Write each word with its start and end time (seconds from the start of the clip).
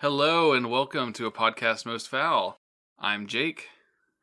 Hello 0.00 0.52
and 0.52 0.70
welcome 0.70 1.14
to 1.14 1.24
a 1.24 1.32
podcast 1.32 1.86
most 1.86 2.10
Fowl. 2.10 2.58
I'm 2.98 3.26
Jake. 3.26 3.68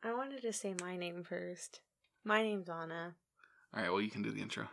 I 0.04 0.14
wanted 0.14 0.40
to 0.42 0.52
say 0.52 0.72
my 0.80 0.96
name 0.96 1.24
first. 1.24 1.80
My 2.24 2.42
name's 2.42 2.68
Anna. 2.68 3.16
All 3.74 3.82
right, 3.82 3.90
well 3.90 4.00
you 4.00 4.08
can 4.08 4.22
do 4.22 4.30
the 4.30 4.40
intro. 4.40 4.68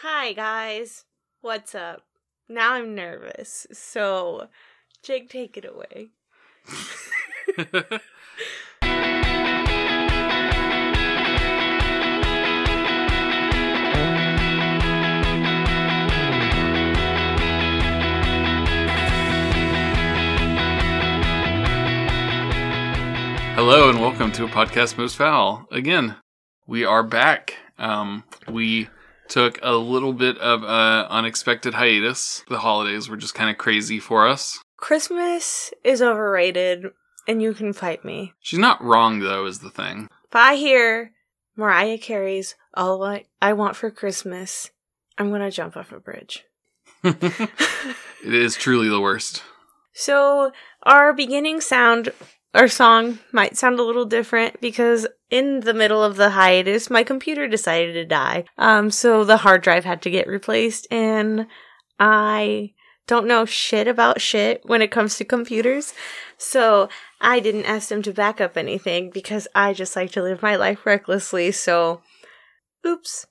Hi 0.00 0.32
guys. 0.32 1.04
What's 1.42 1.74
up? 1.74 2.04
Now 2.48 2.72
I'm 2.72 2.94
nervous. 2.94 3.66
So, 3.70 4.48
Jake, 5.02 5.28
take 5.28 5.58
it 5.58 5.66
away. 5.66 6.08
Hello 23.62 23.90
and 23.90 24.00
welcome 24.00 24.32
to 24.32 24.46
a 24.46 24.48
podcast 24.48 24.96
most 24.96 25.16
Fowl. 25.16 25.66
Again, 25.70 26.16
we 26.66 26.86
are 26.86 27.02
back. 27.02 27.56
Um, 27.76 28.24
we 28.48 28.88
took 29.28 29.58
a 29.62 29.72
little 29.72 30.14
bit 30.14 30.38
of 30.38 30.62
a 30.62 31.06
unexpected 31.10 31.74
hiatus. 31.74 32.42
The 32.48 32.60
holidays 32.60 33.10
were 33.10 33.18
just 33.18 33.34
kind 33.34 33.50
of 33.50 33.58
crazy 33.58 34.00
for 34.00 34.26
us. 34.26 34.58
Christmas 34.78 35.74
is 35.84 36.00
overrated, 36.00 36.86
and 37.28 37.42
you 37.42 37.52
can 37.52 37.74
fight 37.74 38.02
me. 38.02 38.32
She's 38.40 38.58
not 38.58 38.82
wrong 38.82 39.18
though, 39.20 39.44
is 39.44 39.58
the 39.58 39.68
thing. 39.68 40.08
If 40.24 40.34
I 40.34 40.54
hear 40.54 41.12
Mariah 41.54 41.98
Carey's 41.98 42.54
All 42.72 43.04
I, 43.04 43.26
I 43.42 43.52
Want 43.52 43.76
for 43.76 43.90
Christmas, 43.90 44.70
I'm 45.18 45.30
gonna 45.30 45.50
jump 45.50 45.76
off 45.76 45.92
a 45.92 46.00
bridge. 46.00 46.46
it 47.04 47.50
is 48.24 48.56
truly 48.56 48.88
the 48.88 49.02
worst. 49.02 49.42
So, 49.92 50.52
our 50.84 51.12
beginning 51.12 51.60
sound, 51.60 52.08
our 52.54 52.68
song 52.68 53.18
might 53.32 53.56
sound 53.56 53.78
a 53.78 53.84
little 53.84 54.04
different 54.04 54.60
because 54.60 55.06
in 55.30 55.60
the 55.60 55.74
middle 55.74 56.02
of 56.02 56.16
the 56.16 56.30
hiatus, 56.30 56.90
my 56.90 57.04
computer 57.04 57.46
decided 57.46 57.92
to 57.92 58.04
die. 58.04 58.44
Um, 58.58 58.90
so 58.90 59.24
the 59.24 59.38
hard 59.38 59.62
drive 59.62 59.84
had 59.84 60.02
to 60.02 60.10
get 60.10 60.26
replaced, 60.26 60.88
and 60.90 61.46
I 61.98 62.72
don't 63.06 63.26
know 63.26 63.44
shit 63.44 63.86
about 63.86 64.20
shit 64.20 64.62
when 64.64 64.82
it 64.82 64.90
comes 64.90 65.16
to 65.16 65.24
computers. 65.24 65.94
So 66.38 66.88
I 67.20 67.38
didn't 67.38 67.66
ask 67.66 67.88
them 67.88 68.02
to 68.02 68.12
back 68.12 68.40
up 68.40 68.56
anything 68.56 69.10
because 69.10 69.46
I 69.54 69.72
just 69.72 69.94
like 69.94 70.10
to 70.12 70.22
live 70.22 70.42
my 70.42 70.56
life 70.56 70.84
recklessly. 70.84 71.52
So, 71.52 72.02
oops. 72.84 73.26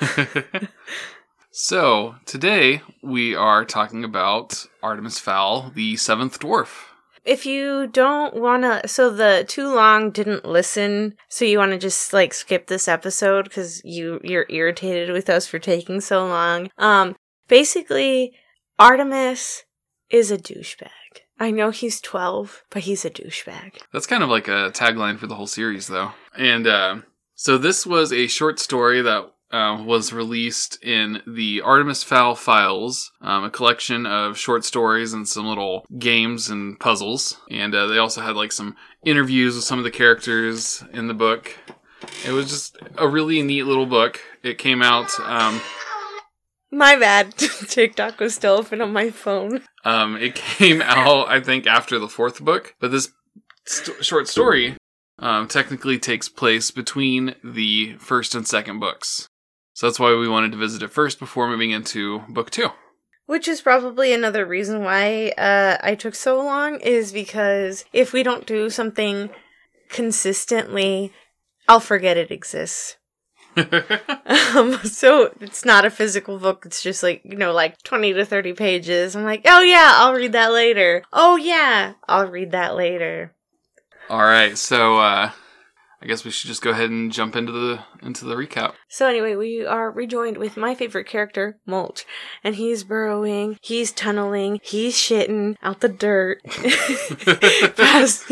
so, 1.50 2.16
today 2.26 2.82
we 3.02 3.34
are 3.34 3.64
talking 3.64 4.04
about 4.04 4.66
Artemis 4.82 5.18
Fowl, 5.18 5.70
the 5.74 5.96
seventh 5.96 6.38
dwarf. 6.38 6.91
If 7.24 7.46
you 7.46 7.86
don't 7.86 8.34
want 8.34 8.62
to, 8.64 8.88
so 8.88 9.10
the 9.10 9.44
too 9.46 9.72
long 9.72 10.10
didn't 10.10 10.44
listen, 10.44 11.14
so 11.28 11.44
you 11.44 11.58
want 11.58 11.72
to 11.72 11.78
just 11.78 12.12
like 12.12 12.34
skip 12.34 12.66
this 12.66 12.88
episode 12.88 13.44
because 13.44 13.82
you 13.84 14.20
you're 14.24 14.46
irritated 14.48 15.10
with 15.10 15.30
us 15.30 15.46
for 15.46 15.58
taking 15.58 16.00
so 16.00 16.26
long. 16.26 16.70
Um, 16.78 17.14
basically, 17.48 18.32
Artemis 18.78 19.64
is 20.10 20.30
a 20.30 20.38
douchebag. 20.38 20.88
I 21.38 21.50
know 21.50 21.70
he's 21.70 22.00
12, 22.00 22.64
but 22.70 22.82
he's 22.82 23.04
a 23.04 23.10
douchebag. 23.10 23.78
That's 23.92 24.06
kind 24.06 24.22
of 24.22 24.28
like 24.28 24.46
a 24.46 24.70
tagline 24.70 25.18
for 25.18 25.26
the 25.26 25.34
whole 25.34 25.46
series, 25.46 25.88
though. 25.88 26.12
And 26.36 26.66
uh, 26.66 26.96
so 27.34 27.58
this 27.58 27.84
was 27.86 28.12
a 28.12 28.26
short 28.26 28.60
story 28.60 29.02
that 29.02 29.32
uh, 29.52 29.82
was 29.84 30.12
released 30.12 30.82
in 30.82 31.22
the 31.26 31.60
Artemis 31.60 32.02
Fowl 32.02 32.34
Files, 32.34 33.12
um, 33.20 33.44
a 33.44 33.50
collection 33.50 34.06
of 34.06 34.38
short 34.38 34.64
stories 34.64 35.12
and 35.12 35.28
some 35.28 35.46
little 35.46 35.84
games 35.98 36.48
and 36.48 36.80
puzzles. 36.80 37.36
And 37.50 37.74
uh, 37.74 37.86
they 37.86 37.98
also 37.98 38.22
had 38.22 38.34
like 38.34 38.50
some 38.52 38.76
interviews 39.04 39.54
with 39.54 39.64
some 39.64 39.78
of 39.78 39.84
the 39.84 39.90
characters 39.90 40.82
in 40.92 41.06
the 41.06 41.14
book. 41.14 41.56
It 42.26 42.32
was 42.32 42.48
just 42.48 42.78
a 42.96 43.06
really 43.06 43.42
neat 43.42 43.64
little 43.64 43.86
book. 43.86 44.20
It 44.42 44.58
came 44.58 44.82
out. 44.82 45.10
Um, 45.20 45.60
My 46.70 46.96
bad. 46.96 47.36
TikTok 47.36 48.18
was 48.20 48.34
still 48.34 48.54
open 48.54 48.80
on 48.80 48.92
my 48.92 49.10
phone. 49.10 49.62
um, 49.84 50.16
it 50.16 50.34
came 50.34 50.80
out, 50.84 51.28
I 51.28 51.40
think, 51.40 51.66
after 51.66 51.98
the 51.98 52.08
fourth 52.08 52.40
book. 52.42 52.74
But 52.80 52.90
this 52.90 53.10
st- 53.66 54.04
short 54.04 54.28
story 54.28 54.76
um, 55.18 55.46
technically 55.46 55.98
takes 55.98 56.28
place 56.28 56.70
between 56.70 57.34
the 57.44 57.94
first 57.98 58.34
and 58.34 58.46
second 58.48 58.80
books. 58.80 59.28
So 59.74 59.86
that's 59.86 60.00
why 60.00 60.14
we 60.14 60.28
wanted 60.28 60.52
to 60.52 60.58
visit 60.58 60.82
it 60.82 60.88
first 60.88 61.18
before 61.18 61.48
moving 61.48 61.70
into 61.70 62.20
book 62.28 62.50
two. 62.50 62.70
Which 63.26 63.48
is 63.48 63.62
probably 63.62 64.12
another 64.12 64.44
reason 64.44 64.82
why 64.84 65.32
uh, 65.38 65.78
I 65.82 65.94
took 65.94 66.14
so 66.14 66.42
long, 66.42 66.80
is 66.80 67.12
because 67.12 67.84
if 67.92 68.12
we 68.12 68.22
don't 68.22 68.46
do 68.46 68.68
something 68.68 69.30
consistently, 69.88 71.12
I'll 71.68 71.80
forget 71.80 72.16
it 72.16 72.30
exists. 72.30 72.96
um, 73.56 74.78
so 74.84 75.32
it's 75.40 75.64
not 75.64 75.84
a 75.84 75.90
physical 75.90 76.38
book. 76.38 76.64
It's 76.66 76.82
just 76.82 77.02
like, 77.02 77.20
you 77.24 77.36
know, 77.36 77.52
like 77.52 77.80
20 77.82 78.14
to 78.14 78.24
30 78.24 78.54
pages. 78.54 79.14
I'm 79.14 79.24
like, 79.24 79.42
oh 79.44 79.60
yeah, 79.60 79.92
I'll 79.96 80.14
read 80.14 80.32
that 80.32 80.52
later. 80.52 81.02
Oh 81.12 81.36
yeah, 81.36 81.94
I'll 82.08 82.28
read 82.28 82.52
that 82.52 82.76
later. 82.76 83.34
All 84.08 84.22
right, 84.22 84.56
so 84.58 84.98
uh, 84.98 85.30
I 86.02 86.06
guess 86.06 86.24
we 86.24 86.32
should 86.32 86.48
just 86.48 86.62
go 86.62 86.70
ahead 86.70 86.90
and 86.90 87.12
jump 87.12 87.36
into 87.36 87.52
the 87.52 87.84
into 88.02 88.24
the 88.24 88.34
recap. 88.34 88.72
So 88.88 89.06
anyway, 89.06 89.36
we 89.36 89.64
are 89.64 89.88
rejoined 89.88 90.36
with 90.36 90.56
my 90.56 90.74
favorite 90.74 91.06
character, 91.06 91.60
Mulch, 91.64 92.04
and 92.42 92.56
he's 92.56 92.82
burrowing, 92.82 93.56
he's 93.62 93.92
tunneling, 93.92 94.58
he's 94.64 94.96
shitting 94.96 95.54
out 95.62 95.80
the 95.80 95.88
dirt, 95.88 96.42
Pass, 97.76 98.30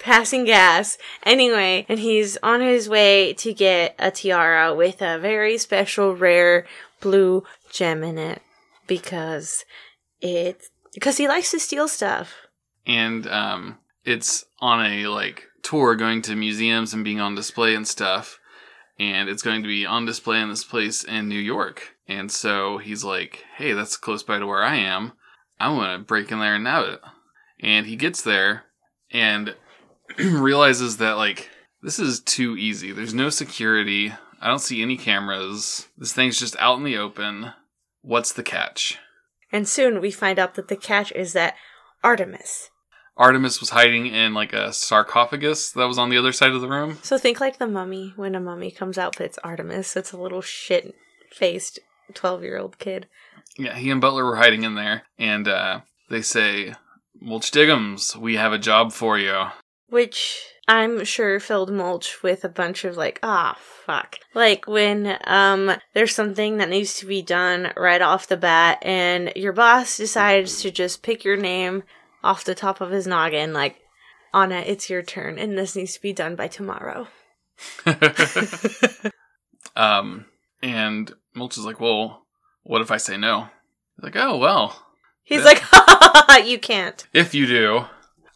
passing 0.00 0.44
gas. 0.44 0.98
Anyway, 1.22 1.86
and 1.88 2.00
he's 2.00 2.36
on 2.42 2.60
his 2.60 2.88
way 2.88 3.34
to 3.34 3.54
get 3.54 3.94
a 4.00 4.10
tiara 4.10 4.74
with 4.74 5.00
a 5.00 5.20
very 5.20 5.58
special, 5.58 6.16
rare 6.16 6.66
blue 7.00 7.44
gem 7.70 8.02
in 8.02 8.18
it 8.18 8.42
because 8.88 9.64
it 10.20 10.64
because 10.92 11.18
he 11.18 11.28
likes 11.28 11.52
to 11.52 11.60
steal 11.60 11.86
stuff. 11.86 12.34
And 12.84 13.28
um, 13.28 13.78
it's 14.04 14.44
on 14.60 14.84
a 14.84 15.06
like 15.06 15.44
tour 15.62 15.94
going 15.94 16.22
to 16.22 16.36
museums 16.36 16.92
and 16.92 17.04
being 17.04 17.20
on 17.20 17.34
display 17.34 17.74
and 17.74 17.86
stuff. 17.86 18.38
And 18.98 19.28
it's 19.28 19.42
going 19.42 19.62
to 19.62 19.68
be 19.68 19.86
on 19.86 20.04
display 20.04 20.40
in 20.40 20.48
this 20.48 20.64
place 20.64 21.02
in 21.02 21.28
New 21.28 21.38
York. 21.38 21.96
And 22.06 22.30
so 22.30 22.78
he's 22.78 23.04
like, 23.04 23.44
hey, 23.56 23.72
that's 23.72 23.96
close 23.96 24.22
by 24.22 24.38
to 24.38 24.46
where 24.46 24.62
I 24.62 24.76
am. 24.76 25.12
I 25.58 25.70
want 25.70 25.98
to 25.98 26.04
break 26.04 26.30
in 26.30 26.40
there 26.40 26.54
and 26.54 26.64
nab 26.64 26.88
it. 26.88 27.00
And 27.60 27.86
he 27.86 27.96
gets 27.96 28.22
there 28.22 28.64
and 29.10 29.54
realizes 30.18 30.98
that, 30.98 31.12
like, 31.12 31.48
this 31.82 31.98
is 31.98 32.20
too 32.20 32.56
easy. 32.56 32.92
There's 32.92 33.14
no 33.14 33.30
security. 33.30 34.12
I 34.40 34.48
don't 34.48 34.58
see 34.58 34.82
any 34.82 34.96
cameras. 34.96 35.88
This 35.96 36.12
thing's 36.12 36.38
just 36.38 36.56
out 36.58 36.78
in 36.78 36.84
the 36.84 36.96
open. 36.98 37.52
What's 38.02 38.32
the 38.32 38.42
catch? 38.42 38.98
And 39.52 39.68
soon 39.68 40.00
we 40.00 40.10
find 40.10 40.38
out 40.38 40.54
that 40.54 40.68
the 40.68 40.76
catch 40.76 41.12
is 41.12 41.32
that 41.34 41.54
Artemis. 42.02 42.70
Artemis 43.16 43.60
was 43.60 43.70
hiding 43.70 44.06
in 44.06 44.34
like 44.34 44.52
a 44.52 44.72
sarcophagus 44.72 45.70
that 45.72 45.86
was 45.86 45.98
on 45.98 46.08
the 46.08 46.16
other 46.16 46.32
side 46.32 46.52
of 46.52 46.60
the 46.60 46.68
room. 46.68 46.98
So 47.02 47.18
think 47.18 47.40
like 47.40 47.58
the 47.58 47.66
mummy 47.66 48.12
when 48.16 48.34
a 48.34 48.40
mummy 48.40 48.70
comes 48.70 48.96
out, 48.98 49.16
but 49.16 49.26
it's 49.26 49.38
Artemis. 49.38 49.96
It's 49.96 50.12
a 50.12 50.20
little 50.20 50.40
shit 50.40 50.94
faced 51.30 51.78
12 52.14 52.42
year 52.42 52.58
old 52.58 52.78
kid. 52.78 53.06
Yeah, 53.58 53.76
he 53.76 53.90
and 53.90 54.00
Butler 54.00 54.24
were 54.24 54.36
hiding 54.36 54.62
in 54.62 54.76
there, 54.76 55.02
and 55.18 55.46
uh, 55.46 55.80
they 56.08 56.22
say, 56.22 56.74
Mulch 57.20 57.50
Diggums, 57.50 58.16
we 58.16 58.36
have 58.36 58.52
a 58.52 58.58
job 58.58 58.92
for 58.92 59.18
you. 59.18 59.44
Which 59.88 60.42
I'm 60.66 61.04
sure 61.04 61.38
filled 61.38 61.70
Mulch 61.70 62.22
with 62.22 62.44
a 62.44 62.48
bunch 62.48 62.84
of 62.84 62.96
like, 62.96 63.18
ah, 63.22 63.58
fuck. 63.58 64.18
Like 64.34 64.66
when 64.66 65.18
um 65.24 65.72
there's 65.92 66.14
something 66.14 66.56
that 66.56 66.70
needs 66.70 66.94
to 66.98 67.06
be 67.06 67.20
done 67.20 67.72
right 67.76 68.00
off 68.00 68.26
the 68.28 68.38
bat, 68.38 68.78
and 68.82 69.32
your 69.36 69.52
boss 69.52 69.98
decides 69.98 70.62
to 70.62 70.70
just 70.70 71.02
pick 71.02 71.24
your 71.24 71.36
name 71.36 71.82
off 72.22 72.44
the 72.44 72.54
top 72.54 72.80
of 72.80 72.90
his 72.90 73.06
noggin, 73.06 73.52
like, 73.52 73.76
Anna, 74.34 74.62
it's 74.66 74.88
your 74.88 75.02
turn, 75.02 75.38
and 75.38 75.58
this 75.58 75.76
needs 75.76 75.94
to 75.94 76.02
be 76.02 76.12
done 76.12 76.36
by 76.36 76.48
tomorrow. 76.48 77.08
um, 79.76 80.26
and 80.62 81.12
Mulch 81.34 81.58
is 81.58 81.64
like, 81.64 81.80
well, 81.80 82.26
what 82.62 82.80
if 82.80 82.90
I 82.90 82.96
say 82.96 83.16
no? 83.16 83.48
He's 83.96 84.04
like, 84.04 84.16
oh, 84.16 84.38
well, 84.38 84.86
He's 85.24 85.44
like, 85.44 85.62
you 86.46 86.58
can't. 86.58 87.06
if 87.12 87.34
you 87.34 87.46
do, 87.46 87.84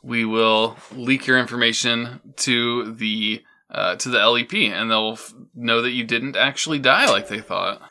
we 0.03 0.25
will 0.25 0.77
leak 0.93 1.27
your 1.27 1.39
information 1.39 2.21
to 2.37 2.93
the 2.95 3.43
uh, 3.71 3.97
to 3.97 4.09
the 4.09 4.25
LEP, 4.25 4.55
and 4.55 4.91
they'll 4.91 5.13
f- 5.13 5.35
know 5.55 5.83
that 5.83 5.91
you 5.91 6.05
didn't 6.05 6.37
actually 6.37 6.79
die 6.79 7.11
like 7.11 7.29
they 7.29 7.41
thought. 7.41 7.83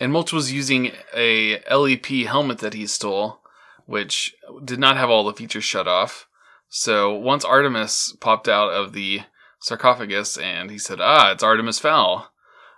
And 0.00 0.10
Mulch 0.12 0.32
was 0.32 0.50
using 0.52 0.92
a 1.14 1.60
LEP 1.70 2.26
helmet 2.26 2.58
that 2.60 2.72
he 2.72 2.86
stole, 2.86 3.40
which 3.88 4.34
did 4.62 4.78
not 4.78 4.98
have 4.98 5.08
all 5.08 5.24
the 5.24 5.32
features 5.32 5.64
shut 5.64 5.88
off. 5.88 6.28
So 6.68 7.14
once 7.14 7.42
Artemis 7.42 8.14
popped 8.20 8.46
out 8.46 8.68
of 8.70 8.92
the 8.92 9.22
sarcophagus 9.60 10.36
and 10.36 10.70
he 10.70 10.78
said, 10.78 11.00
"Ah, 11.00 11.32
it's 11.32 11.42
Artemis 11.42 11.78
Fowl," 11.78 12.30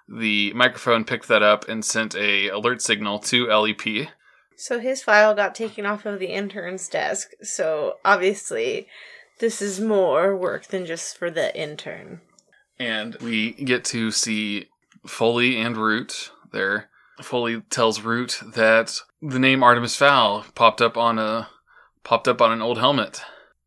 the 0.09 0.53
microphone 0.53 1.05
picked 1.05 1.27
that 1.27 1.43
up 1.43 1.69
and 1.69 1.85
sent 1.85 2.15
a 2.15 2.47
alert 2.49 2.81
signal 2.81 3.19
to 3.19 3.49
LEP. 3.49 4.11
So 4.57 4.79
his 4.79 5.03
file 5.03 5.35
got 5.35 5.57
taken 5.57 5.85
off 5.85 6.07
of 6.07 6.21
the 6.21 6.29
intern's 6.29 6.89
desk. 6.89 7.31
So 7.43 7.97
obviously, 8.05 8.87
this 9.41 9.61
is 9.61 9.81
more 9.81 10.37
work 10.37 10.67
than 10.67 10.87
just 10.87 11.19
for 11.19 11.29
the 11.29 11.55
intern. 11.59 12.21
And 12.79 13.17
we 13.17 13.53
get 13.53 13.85
to 13.87 14.13
see 14.13 14.69
Foaly 15.05 15.57
and 15.57 15.77
Root 15.77 16.31
there. 16.53 16.90
Foaly 17.23 17.63
tells 17.71 18.01
Root 18.03 18.41
that 18.55 19.01
the 19.23 19.39
name 19.39 19.63
Artemis 19.63 19.97
Fowl 19.97 20.45
popped 20.55 20.81
up 20.81 20.97
on 20.97 21.19
a 21.19 21.49
popped 22.05 22.29
up 22.29 22.41
on 22.41 22.53
an 22.53 22.63
old 22.63 22.79
helmet. 22.79 23.21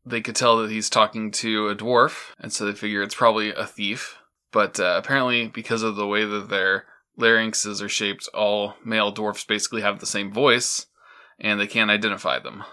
They 0.05 0.21
could 0.21 0.35
tell 0.35 0.57
that 0.57 0.71
he's 0.71 0.89
talking 0.89 1.31
to 1.31 1.69
a 1.69 1.75
dwarf, 1.75 2.31
and 2.39 2.51
so 2.51 2.65
they 2.65 2.73
figure 2.73 3.01
it's 3.01 3.15
probably 3.15 3.53
a 3.53 3.65
thief. 3.65 4.17
But 4.51 4.79
uh, 4.79 4.95
apparently, 4.97 5.47
because 5.47 5.81
of 5.81 5.95
the 5.95 6.07
way 6.07 6.25
that 6.25 6.49
their 6.49 6.85
larynxes 7.17 7.81
are 7.81 7.89
shaped, 7.89 8.27
all 8.33 8.75
male 8.83 9.11
dwarfs 9.11 9.45
basically 9.45 9.81
have 9.81 9.99
the 9.99 10.05
same 10.05 10.31
voice, 10.31 10.87
and 11.39 11.59
they 11.59 11.67
can't 11.67 11.91
identify 11.91 12.39
them. 12.39 12.63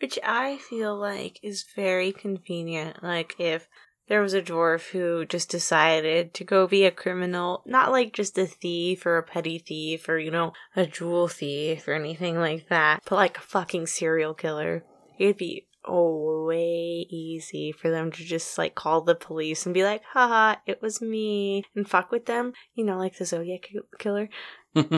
Which 0.00 0.18
I 0.22 0.58
feel 0.58 0.96
like 0.96 1.40
is 1.42 1.64
very 1.74 2.12
convenient. 2.12 3.02
Like 3.02 3.34
if 3.38 3.66
there 4.08 4.22
was 4.22 4.34
a 4.34 4.42
dwarf 4.42 4.90
who 4.90 5.24
just 5.26 5.50
decided 5.50 6.34
to 6.34 6.44
go 6.44 6.66
be 6.66 6.84
a 6.84 6.90
criminal, 6.90 7.62
not 7.66 7.90
like 7.90 8.12
just 8.12 8.38
a 8.38 8.46
thief 8.46 9.04
or 9.06 9.18
a 9.18 9.22
petty 9.22 9.58
thief 9.58 10.08
or, 10.08 10.18
you 10.18 10.30
know, 10.30 10.52
a 10.74 10.86
jewel 10.86 11.28
thief 11.28 11.86
or 11.86 11.92
anything 11.92 12.38
like 12.38 12.68
that, 12.68 13.02
but 13.08 13.16
like 13.16 13.38
a 13.38 13.42
fucking 13.42 13.86
serial 13.86 14.34
killer. 14.34 14.84
It'd 15.18 15.36
be 15.36 15.66
oh, 15.84 16.44
way 16.46 17.06
easy 17.08 17.72
for 17.72 17.90
them 17.90 18.12
to 18.12 18.22
just 18.22 18.58
like 18.58 18.74
call 18.74 19.00
the 19.00 19.14
police 19.14 19.64
and 19.64 19.74
be 19.74 19.84
like, 19.84 20.02
haha, 20.12 20.56
it 20.66 20.82
was 20.82 21.00
me, 21.00 21.64
and 21.74 21.88
fuck 21.88 22.10
with 22.10 22.26
them, 22.26 22.52
you 22.74 22.84
know, 22.84 22.98
like 22.98 23.16
the 23.16 23.24
Zodiac 23.24 23.68
killer. 23.98 24.28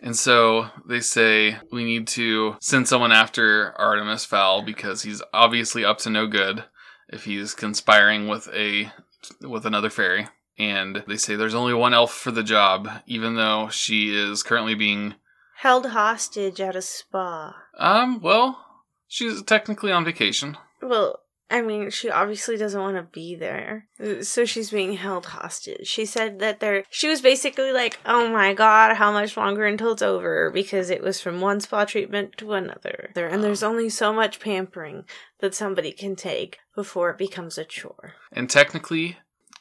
And 0.00 0.16
so 0.16 0.70
they 0.86 1.00
say 1.00 1.56
we 1.72 1.84
need 1.84 2.06
to 2.08 2.56
send 2.60 2.86
someone 2.86 3.10
after 3.12 3.72
Artemis 3.78 4.24
Fowl 4.24 4.62
because 4.62 5.02
he's 5.02 5.22
obviously 5.32 5.84
up 5.84 5.98
to 5.98 6.10
no 6.10 6.26
good 6.26 6.64
if 7.08 7.24
he's 7.24 7.54
conspiring 7.54 8.28
with 8.28 8.48
a 8.54 8.92
with 9.40 9.66
another 9.66 9.90
fairy. 9.90 10.28
And 10.58 11.04
they 11.06 11.16
say 11.16 11.36
there's 11.36 11.54
only 11.54 11.74
one 11.74 11.94
elf 11.94 12.12
for 12.12 12.32
the 12.32 12.42
job, 12.42 12.88
even 13.06 13.36
though 13.36 13.68
she 13.68 14.14
is 14.14 14.42
currently 14.42 14.74
being 14.74 15.14
held 15.58 15.86
hostage 15.86 16.60
at 16.60 16.74
a 16.74 16.82
spa. 16.82 17.56
Um, 17.78 18.20
well, 18.20 18.58
she's 19.06 19.42
technically 19.42 19.92
on 19.92 20.04
vacation. 20.04 20.56
Well, 20.82 21.20
I 21.50 21.62
mean, 21.62 21.90
she 21.90 22.10
obviously 22.10 22.58
doesn't 22.58 22.80
want 22.80 22.96
to 22.96 23.02
be 23.02 23.34
there. 23.34 23.86
So 24.20 24.44
she's 24.44 24.70
being 24.70 24.94
held 24.94 25.26
hostage. 25.26 25.86
She 25.86 26.04
said 26.04 26.40
that 26.40 26.60
there, 26.60 26.84
she 26.90 27.08
was 27.08 27.22
basically 27.22 27.72
like, 27.72 27.98
oh 28.04 28.28
my 28.28 28.52
god, 28.52 28.96
how 28.96 29.12
much 29.12 29.36
longer 29.36 29.64
until 29.64 29.92
it's 29.92 30.02
over? 30.02 30.50
Because 30.50 30.90
it 30.90 31.02
was 31.02 31.20
from 31.20 31.40
one 31.40 31.60
spa 31.60 31.86
treatment 31.86 32.36
to 32.38 32.52
another. 32.52 33.12
And 33.16 33.42
there's 33.42 33.62
only 33.62 33.88
so 33.88 34.12
much 34.12 34.40
pampering 34.40 35.04
that 35.40 35.54
somebody 35.54 35.92
can 35.92 36.16
take 36.16 36.58
before 36.74 37.10
it 37.10 37.18
becomes 37.18 37.56
a 37.56 37.64
chore. 37.64 38.14
And 38.30 38.50
technically, 38.50 39.16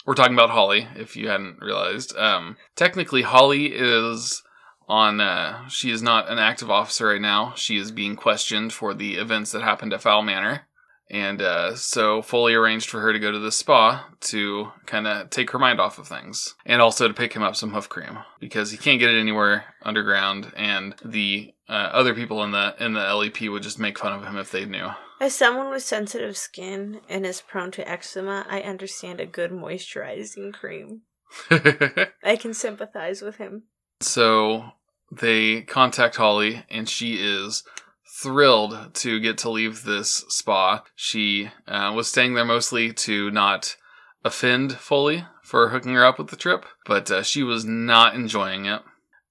we're 0.06 0.16
talking 0.16 0.34
about 0.34 0.50
Holly, 0.50 0.88
if 0.96 1.16
you 1.16 1.30
hadn't 1.30 1.62
realized. 1.62 2.16
Um, 2.18 2.58
technically, 2.76 3.22
Holly 3.22 3.68
is 3.68 4.44
on 4.90 5.20
uh, 5.20 5.68
she 5.70 5.92
is 5.92 6.02
not 6.02 6.30
an 6.30 6.40
active 6.40 6.72
officer 6.72 7.08
right 7.08 7.20
now 7.20 7.54
she 7.56 7.78
is 7.78 7.92
being 7.92 8.16
questioned 8.16 8.72
for 8.72 8.94
the 8.94 9.16
events 9.16 9.52
that 9.52 9.62
happened 9.62 9.92
at 9.92 10.02
Fowl 10.02 10.22
manor 10.22 10.67
and 11.10 11.42
uh, 11.42 11.76
so 11.76 12.22
Foaly 12.22 12.56
arranged 12.56 12.90
for 12.90 13.02
her 13.02 13.14
to 13.14 13.20
go 13.20 13.32
to 13.32 13.40
the 13.40 13.52
spa 13.52 14.08
to 14.22 14.72
kind 14.86 15.08
of 15.08 15.30
take 15.30 15.52
her 15.52 15.60
mind 15.60 15.80
off 15.80 16.00
of 16.00 16.08
things, 16.08 16.56
and 16.66 16.82
also 16.82 17.08
to 17.08 17.14
pick 17.14 17.34
him 17.34 17.44
up 17.44 17.56
some 17.56 17.72
hoof 17.72 17.90
cream 17.90 18.20
because 18.40 18.72
he 18.72 18.78
can't 18.78 19.00
get 19.00 19.10
it 19.10 19.20
anywhere 19.20 19.66
underground, 19.84 20.52
and 20.56 20.96
the 21.04 21.54
uh, 21.70 21.90
other 21.94 22.14
people 22.14 22.44
in 22.44 22.52
the 22.52 22.76
in 22.80 22.94
the 22.94 23.14
LEP 23.14 23.42
would 23.50 23.64
just 23.64 23.80
make 23.80 24.00
fun 24.00 24.14
of 24.14 24.24
him 24.24 24.38
if 24.38 24.52
they 24.52 24.66
knew. 24.66 24.90
As 25.20 25.34
someone 25.34 25.70
with 25.70 25.82
sensitive 25.82 26.38
skin 26.38 27.02
and 27.10 27.26
is 27.26 27.42
prone 27.42 27.72
to 27.72 27.90
eczema, 27.90 28.46
I 28.48 28.62
understand 28.62 29.20
a 29.20 29.26
good 29.26 29.52
moisturizing 29.52 30.54
cream. 30.54 31.02
I 31.50 32.36
can 32.40 32.54
sympathize 32.54 33.22
with 33.22 33.38
him. 33.38 33.64
So 34.00 34.72
they 35.12 35.62
contact 35.62 36.18
Holly, 36.18 36.64
and 36.70 36.88
she 36.88 37.16
is 37.16 37.64
thrilled 38.10 38.94
to 38.96 39.20
get 39.20 39.38
to 39.40 39.50
leave 39.50 39.84
this 39.84 40.26
spa. 40.30 40.84
She 40.96 41.50
uh, 41.68 41.92
was 41.96 42.08
staying 42.08 42.34
there 42.34 42.46
mostly 42.46 42.94
to 42.94 43.30
not 43.32 43.76
offend 44.24 44.72
Foaly 44.72 45.28
for 45.44 45.70
hooking 45.70 45.94
her 45.94 46.06
up 46.06 46.18
with 46.18 46.30
the 46.30 46.36
trip, 46.36 46.66
but 46.86 47.10
uh, 47.12 47.24
she 47.24 47.44
was 47.44 47.66
not 47.66 48.16
enjoying 48.16 48.66
it. 48.66 48.82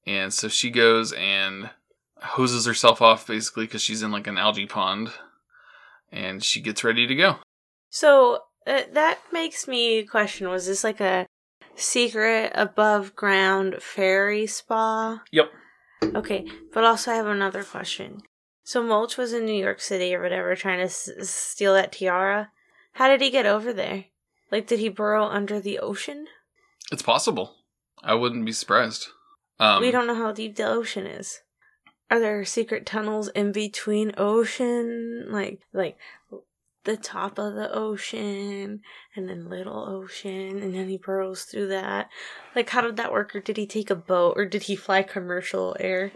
And 0.06 0.32
so 0.32 0.48
she 0.48 0.70
goes 0.70 1.12
and 1.12 1.70
hoses 2.22 2.64
herself 2.64 3.02
off 3.02 3.26
basically 3.26 3.66
because 3.66 3.82
she's 3.82 4.02
in 4.02 4.10
like 4.10 4.26
an 4.26 4.38
algae 4.38 4.66
pond 4.66 5.10
and 6.12 6.42
she 6.42 6.60
gets 6.60 6.84
ready 6.84 7.06
to 7.06 7.14
go. 7.14 7.36
So 7.90 8.44
uh, 8.66 8.82
that 8.92 9.18
makes 9.32 9.68
me 9.68 10.04
question 10.04 10.48
was 10.48 10.66
this 10.66 10.84
like 10.84 11.00
a 11.00 11.26
secret 11.74 12.52
above 12.54 13.14
ground 13.14 13.76
fairy 13.80 14.46
spa? 14.46 15.22
Yep. 15.32 15.50
Okay, 16.14 16.46
but 16.72 16.84
also 16.84 17.10
I 17.10 17.16
have 17.16 17.26
another 17.26 17.64
question. 17.64 18.22
So 18.66 18.82
Mulch 18.82 19.16
was 19.16 19.32
in 19.32 19.46
New 19.46 19.52
York 19.54 19.80
City 19.80 20.12
or 20.12 20.20
whatever 20.20 20.56
trying 20.56 20.78
to 20.78 20.86
s- 20.86 21.08
steal 21.22 21.72
that 21.74 21.92
tiara. 21.92 22.50
How 22.94 23.06
did 23.06 23.20
he 23.20 23.30
get 23.30 23.46
over 23.46 23.72
there? 23.72 24.06
Like, 24.50 24.66
did 24.66 24.80
he 24.80 24.88
burrow 24.88 25.24
under 25.24 25.60
the 25.60 25.78
ocean? 25.78 26.26
It's 26.90 27.00
possible. 27.00 27.54
I 28.02 28.14
wouldn't 28.14 28.44
be 28.44 28.50
surprised. 28.50 29.06
Um, 29.60 29.80
we 29.80 29.92
don't 29.92 30.08
know 30.08 30.16
how 30.16 30.32
deep 30.32 30.56
the 30.56 30.66
ocean 30.66 31.06
is. 31.06 31.42
Are 32.10 32.18
there 32.18 32.44
secret 32.44 32.86
tunnels 32.86 33.28
in 33.28 33.52
between 33.52 34.12
ocean? 34.18 35.26
Like, 35.28 35.60
like 35.72 35.96
the 36.82 36.96
top 36.96 37.38
of 37.38 37.54
the 37.54 37.72
ocean 37.72 38.80
and 39.14 39.28
then 39.28 39.48
little 39.48 39.88
ocean 39.88 40.58
and 40.60 40.74
then 40.74 40.88
he 40.88 40.98
burrows 40.98 41.44
through 41.44 41.68
that. 41.68 42.08
Like, 42.56 42.70
how 42.70 42.80
did 42.80 42.96
that 42.96 43.12
work? 43.12 43.36
Or 43.36 43.40
did 43.40 43.58
he 43.58 43.66
take 43.68 43.90
a 43.90 43.94
boat 43.94 44.34
or 44.36 44.44
did 44.44 44.64
he 44.64 44.74
fly 44.74 45.04
commercial 45.04 45.76
air? 45.78 46.10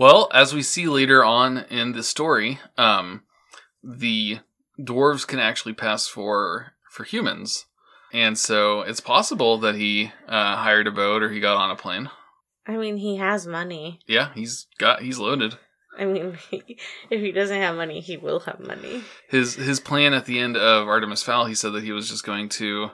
Well, 0.00 0.30
as 0.32 0.54
we 0.54 0.62
see 0.62 0.86
later 0.86 1.22
on 1.22 1.66
in 1.68 1.92
the 1.92 2.02
story, 2.02 2.58
um, 2.78 3.24
the 3.84 4.38
dwarves 4.80 5.26
can 5.26 5.38
actually 5.38 5.74
pass 5.74 6.08
for 6.08 6.72
for 6.90 7.04
humans, 7.04 7.66
and 8.10 8.38
so 8.38 8.80
it's 8.80 9.00
possible 9.00 9.58
that 9.58 9.74
he 9.74 10.10
uh, 10.26 10.56
hired 10.56 10.86
a 10.86 10.90
boat 10.90 11.22
or 11.22 11.28
he 11.28 11.38
got 11.38 11.58
on 11.58 11.70
a 11.70 11.76
plane. 11.76 12.08
I 12.66 12.78
mean, 12.78 12.96
he 12.96 13.16
has 13.16 13.46
money. 13.46 14.00
Yeah, 14.06 14.32
he's 14.34 14.68
got 14.78 15.02
he's 15.02 15.18
loaded. 15.18 15.58
I 15.98 16.06
mean, 16.06 16.38
if 16.50 17.20
he 17.20 17.30
doesn't 17.30 17.60
have 17.60 17.76
money, 17.76 18.00
he 18.00 18.16
will 18.16 18.40
have 18.40 18.58
money. 18.58 19.04
His 19.28 19.56
his 19.56 19.80
plan 19.80 20.14
at 20.14 20.24
the 20.24 20.38
end 20.38 20.56
of 20.56 20.88
Artemis 20.88 21.22
Fowl, 21.22 21.44
he 21.44 21.54
said 21.54 21.74
that 21.74 21.84
he 21.84 21.92
was 21.92 22.08
just 22.08 22.24
going 22.24 22.48
to 22.48 22.92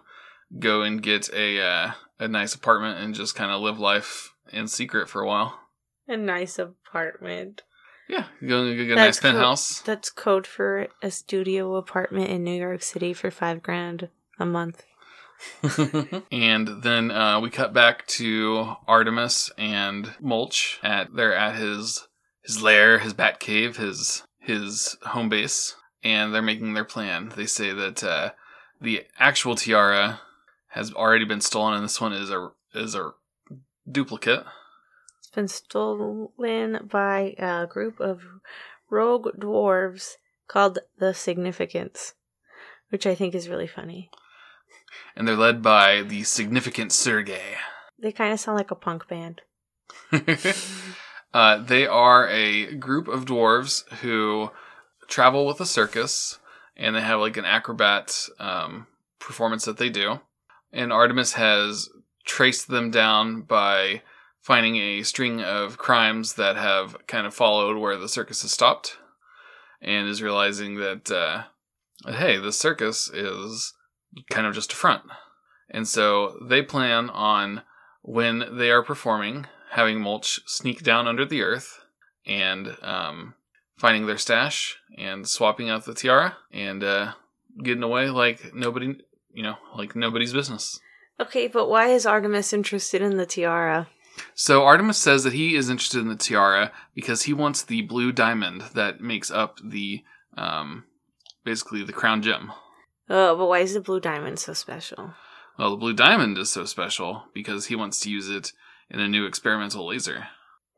go 0.58 0.82
and 0.82 1.00
get 1.00 1.32
a 1.32 1.62
uh, 1.62 1.90
a 2.18 2.26
nice 2.26 2.56
apartment 2.56 2.98
and 2.98 3.14
just 3.14 3.36
kind 3.36 3.52
of 3.52 3.60
live 3.60 3.78
life 3.78 4.34
in 4.52 4.66
secret 4.66 5.08
for 5.08 5.22
a 5.22 5.26
while. 5.28 5.60
A 6.08 6.16
nice 6.16 6.58
apartment. 6.58 7.62
Yeah, 8.08 8.26
you 8.40 8.48
go 8.48 8.74
get 8.76 8.92
a 8.92 8.94
nice 8.94 9.18
penthouse. 9.18 9.80
Co- 9.80 9.92
that's 9.92 10.10
code 10.10 10.46
for 10.46 10.86
a 11.02 11.10
studio 11.10 11.74
apartment 11.74 12.30
in 12.30 12.44
New 12.44 12.58
York 12.58 12.82
City 12.82 13.12
for 13.12 13.30
five 13.30 13.62
grand 13.62 14.08
a 14.38 14.46
month. 14.46 14.84
and 16.32 16.82
then 16.82 17.10
uh, 17.10 17.40
we 17.40 17.50
cut 17.50 17.72
back 17.72 18.06
to 18.06 18.76
Artemis 18.86 19.50
and 19.58 20.14
Mulch 20.20 20.78
at 20.82 21.14
they're 21.14 21.34
at 21.34 21.56
his 21.56 22.06
his 22.42 22.62
lair, 22.62 23.00
his 23.00 23.12
bat 23.12 23.40
cave, 23.40 23.76
his 23.76 24.22
his 24.38 24.96
home 25.02 25.28
base, 25.28 25.74
and 26.02 26.32
they're 26.32 26.40
making 26.40 26.74
their 26.74 26.84
plan. 26.84 27.32
They 27.36 27.46
say 27.46 27.72
that 27.72 28.04
uh, 28.04 28.30
the 28.80 29.04
actual 29.18 29.56
tiara 29.56 30.20
has 30.68 30.92
already 30.92 31.24
been 31.24 31.40
stolen, 31.40 31.74
and 31.74 31.84
this 31.84 32.00
one 32.00 32.12
is 32.12 32.30
a 32.30 32.50
is 32.74 32.94
a 32.94 33.12
duplicate 33.90 34.44
been 35.36 35.46
stolen 35.46 36.88
by 36.90 37.34
a 37.38 37.66
group 37.68 38.00
of 38.00 38.22
rogue 38.90 39.28
dwarves 39.38 40.14
called 40.48 40.80
the 40.98 41.14
Significants, 41.14 42.14
which 42.88 43.06
I 43.06 43.14
think 43.14 43.34
is 43.34 43.48
really 43.48 43.66
funny. 43.68 44.10
And 45.14 45.28
they're 45.28 45.36
led 45.36 45.62
by 45.62 46.02
the 46.02 46.24
Significant 46.24 46.90
Sergey. 46.90 47.54
They 47.98 48.12
kind 48.12 48.32
of 48.32 48.40
sound 48.40 48.56
like 48.56 48.70
a 48.70 48.74
punk 48.74 49.06
band. 49.08 49.42
uh, 51.34 51.58
they 51.58 51.86
are 51.86 52.28
a 52.28 52.74
group 52.74 53.06
of 53.06 53.26
dwarves 53.26 53.86
who 54.00 54.50
travel 55.06 55.46
with 55.46 55.60
a 55.60 55.66
circus, 55.66 56.38
and 56.76 56.96
they 56.96 57.00
have 57.00 57.20
like 57.20 57.36
an 57.36 57.44
acrobat 57.44 58.26
um, 58.38 58.86
performance 59.18 59.64
that 59.66 59.76
they 59.76 59.90
do. 59.90 60.20
And 60.72 60.92
Artemis 60.92 61.34
has 61.34 61.88
traced 62.24 62.68
them 62.68 62.90
down 62.90 63.42
by 63.42 64.02
finding 64.46 64.76
a 64.76 65.02
string 65.02 65.40
of 65.40 65.76
crimes 65.76 66.34
that 66.34 66.54
have 66.54 66.96
kind 67.08 67.26
of 67.26 67.34
followed 67.34 67.76
where 67.76 67.96
the 67.96 68.08
circus 68.08 68.42
has 68.42 68.52
stopped 68.52 68.96
and 69.82 70.06
is 70.06 70.22
realizing 70.22 70.76
that, 70.76 71.10
uh, 71.10 71.42
hey, 72.06 72.36
the 72.36 72.52
circus 72.52 73.10
is 73.12 73.74
kind 74.30 74.46
of 74.46 74.54
just 74.54 74.72
a 74.72 74.76
front. 74.76 75.02
And 75.68 75.88
so 75.88 76.38
they 76.40 76.62
plan 76.62 77.10
on 77.10 77.62
when 78.02 78.44
they 78.56 78.70
are 78.70 78.84
performing 78.84 79.46
having 79.72 80.00
Mulch 80.00 80.38
sneak 80.46 80.84
down 80.84 81.08
under 81.08 81.24
the 81.24 81.42
earth 81.42 81.80
and 82.24 82.76
um, 82.82 83.34
finding 83.76 84.06
their 84.06 84.16
stash 84.16 84.76
and 84.96 85.28
swapping 85.28 85.68
out 85.68 85.86
the 85.86 85.92
tiara 85.94 86.36
and 86.52 86.84
uh, 86.84 87.14
getting 87.64 87.82
away 87.82 88.10
like 88.10 88.54
nobody, 88.54 88.94
you 89.32 89.42
know, 89.42 89.56
like 89.74 89.96
nobody's 89.96 90.32
business. 90.32 90.78
Okay, 91.18 91.48
but 91.48 91.68
why 91.68 91.88
is 91.88 92.06
Artemis 92.06 92.52
interested 92.52 93.02
in 93.02 93.16
the 93.16 93.26
tiara? 93.26 93.88
So 94.34 94.64
Artemis 94.64 94.98
says 94.98 95.24
that 95.24 95.32
he 95.32 95.56
is 95.56 95.68
interested 95.68 96.00
in 96.00 96.08
the 96.08 96.16
tiara 96.16 96.72
because 96.94 97.22
he 97.22 97.32
wants 97.32 97.62
the 97.62 97.82
blue 97.82 98.12
diamond 98.12 98.62
that 98.74 99.00
makes 99.00 99.30
up 99.30 99.58
the 99.62 100.04
um, 100.36 100.84
basically 101.44 101.82
the 101.82 101.92
crown 101.92 102.22
gem. 102.22 102.52
Oh, 103.08 103.36
but 103.36 103.46
why 103.46 103.60
is 103.60 103.74
the 103.74 103.80
blue 103.80 104.00
diamond 104.00 104.38
so 104.38 104.52
special? 104.52 105.14
Well, 105.58 105.70
the 105.70 105.76
blue 105.76 105.94
diamond 105.94 106.36
is 106.38 106.50
so 106.50 106.64
special 106.64 107.24
because 107.32 107.66
he 107.66 107.76
wants 107.76 108.00
to 108.00 108.10
use 108.10 108.28
it 108.28 108.52
in 108.90 109.00
a 109.00 109.08
new 109.08 109.26
experimental 109.26 109.86
laser. 109.86 110.28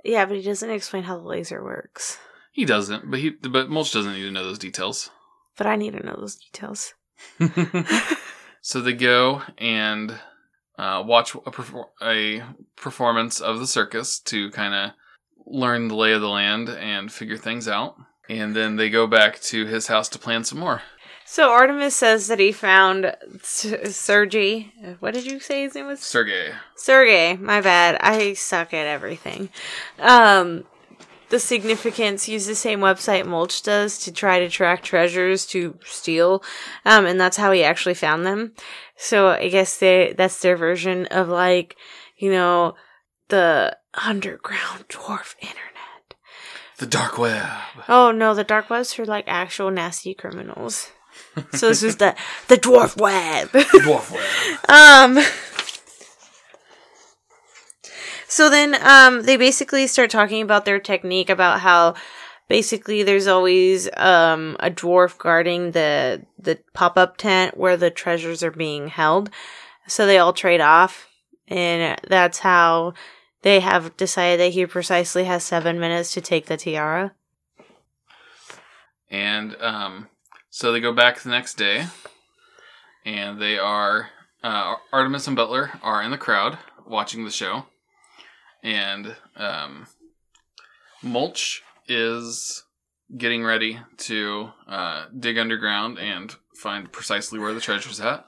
Yeah, 0.05 0.25
but 0.27 0.37
he 0.37 0.43
doesn't 0.43 0.71
explain 0.71 1.03
how 1.03 1.17
the 1.17 1.27
laser 1.27 1.63
works. 1.63 2.19
He 2.53 2.65
doesn't, 2.65 3.11
but 3.11 3.21
he 3.21 3.31
but 3.31 3.69
Mulch 3.69 3.93
doesn't 3.93 4.13
need 4.13 4.23
to 4.23 4.31
know 4.31 4.45
those 4.45 4.59
details. 4.59 5.11
But 5.57 5.67
I 5.67 5.77
need 5.77 5.95
to 5.95 6.05
know 6.05 6.17
those 6.17 6.37
details. 6.37 6.95
so 8.61 8.81
they 8.81 8.93
go 8.93 9.43
and 9.59 10.19
uh, 10.79 11.03
watch 11.05 11.35
a, 11.35 11.39
perfor- 11.39 11.89
a 12.01 12.43
performance 12.77 13.41
of 13.41 13.59
the 13.59 13.67
circus 13.67 14.19
to 14.21 14.51
kind 14.53 14.75
of 14.75 14.93
learn 15.47 15.89
the 15.89 15.95
lay 15.97 16.13
of 16.13 16.21
the 16.21 16.29
land 16.29 16.69
and 16.69 17.13
figure 17.13 17.37
things 17.37 17.69
out. 17.69 17.97
And 18.29 18.55
then 18.55 18.77
they 18.77 18.91
go 18.91 19.07
back 19.07 19.41
to 19.41 19.67
his 19.67 19.87
house 19.87 20.09
to 20.11 20.19
plan 20.19 20.45
some 20.45 20.59
more. 20.59 20.83
So 21.25 21.51
Artemis 21.51 21.95
says 21.95 22.29
that 22.29 22.39
he 22.39 22.53
found 22.53 23.15
S- 23.35 23.97
Sergey. 23.97 24.73
What 25.01 25.15
did 25.15 25.27
you 25.27 25.41
say 25.41 25.63
his 25.63 25.75
name 25.75 25.87
was? 25.87 26.01
Sergey. 26.01 26.53
Sergey. 26.77 27.37
My 27.37 27.61
bad. 27.61 27.99
I 28.01 28.33
suck 28.35 28.73
at 28.73 28.87
everything. 28.87 29.51
Um, 29.99 30.65
the 31.31 31.39
Significants 31.39 32.29
use 32.29 32.47
the 32.47 32.55
same 32.55 32.81
website 32.81 33.27
Mulch 33.27 33.63
does 33.63 33.99
to 34.01 34.13
try 34.13 34.39
to 34.39 34.49
track 34.49 34.83
treasures 34.83 35.47
to 35.47 35.79
steal, 35.85 36.43
um, 36.85 37.07
and 37.07 37.21
that's 37.21 37.37
how 37.37 37.53
he 37.53 37.63
actually 37.63 37.95
found 37.95 38.25
them. 38.25 38.53
So 38.97 39.29
I 39.29 39.49
guess 39.49 39.79
they 39.79 40.15
that's 40.17 40.41
their 40.41 40.57
version 40.57 41.07
of 41.07 41.29
like, 41.29 41.77
you 42.17 42.31
know, 42.31 42.75
the 43.29 43.77
underground 43.95 44.89
dwarf 44.89 45.35
internet. 45.41 46.15
The 46.79 46.87
dark 46.87 47.19
web. 47.19 47.47
Oh 47.89 48.11
no, 48.11 48.35
the 48.35 48.45
dark 48.45 48.71
web's 48.71 48.95
for 48.95 49.05
like 49.05 49.25
actual 49.27 49.71
nasty 49.71 50.15
criminals. 50.15 50.91
so 51.53 51.69
this 51.69 51.83
is 51.83 51.97
the 51.97 52.15
the 52.49 52.57
dwarf 52.57 53.01
web. 53.01 53.49
Dwarf 53.51 54.13
web. 54.13 54.71
um. 54.71 55.25
So 58.29 58.51
then, 58.51 58.77
um, 58.83 59.23
they 59.23 59.37
basically 59.37 59.87
start 59.87 60.11
talking 60.11 60.43
about 60.43 60.65
their 60.65 60.79
technique 60.79 61.31
about 61.31 61.61
how 61.61 61.95
basically 62.49 63.03
there's 63.03 63.27
always 63.27 63.89
um 63.97 64.57
a 64.61 64.71
dwarf 64.71 65.19
guarding 65.19 65.73
the 65.73 66.25
the 66.39 66.59
pop 66.73 66.97
up 66.97 67.17
tent 67.17 67.57
where 67.57 67.77
the 67.77 67.91
treasures 67.91 68.43
are 68.43 68.51
being 68.51 68.89
held. 68.89 69.31
So 69.87 70.07
they 70.07 70.19
all 70.19 70.33
trade 70.33 70.61
off, 70.61 71.09
and 71.47 71.99
that's 72.07 72.41
how 72.41 72.95
they 73.43 73.61
have 73.61 73.97
decided 73.97 74.41
that 74.41 74.53
he 74.53 74.67
precisely 74.67 75.25
has 75.25 75.45
seven 75.45 75.81
minutes 75.81 76.13
to 76.13 76.21
take 76.21 76.47
the 76.47 76.57
tiara. 76.57 77.15
And 79.11 79.57
um, 79.61 80.09
so 80.51 80.73
they 80.73 80.81
go 80.81 80.93
back 80.93 81.21
the 81.21 81.31
next 81.31 81.55
day, 81.55 81.87
and 83.05 83.41
they 83.41 83.59
are 83.59 84.11
uh, 84.43 84.75
Artemis 84.93 85.27
and 85.27 85.37
Butler 85.37 85.71
are 85.83 86.03
in 86.03 86.11
the 86.11 86.19
crowd 86.19 86.59
watching 86.87 87.25
the 87.25 87.31
show, 87.31 87.65
and 88.63 89.17
um, 89.37 89.87
Mulch 91.03 91.63
is 91.87 92.65
getting 93.17 93.45
ready 93.45 93.79
to 93.97 94.51
uh, 94.67 95.07
dig 95.19 95.39
underground 95.39 95.99
and 95.99 96.35
find 96.55 96.93
precisely 96.93 97.39
where 97.39 97.55
the 97.55 97.61
treasure's 97.61 98.01
at. 98.01 98.27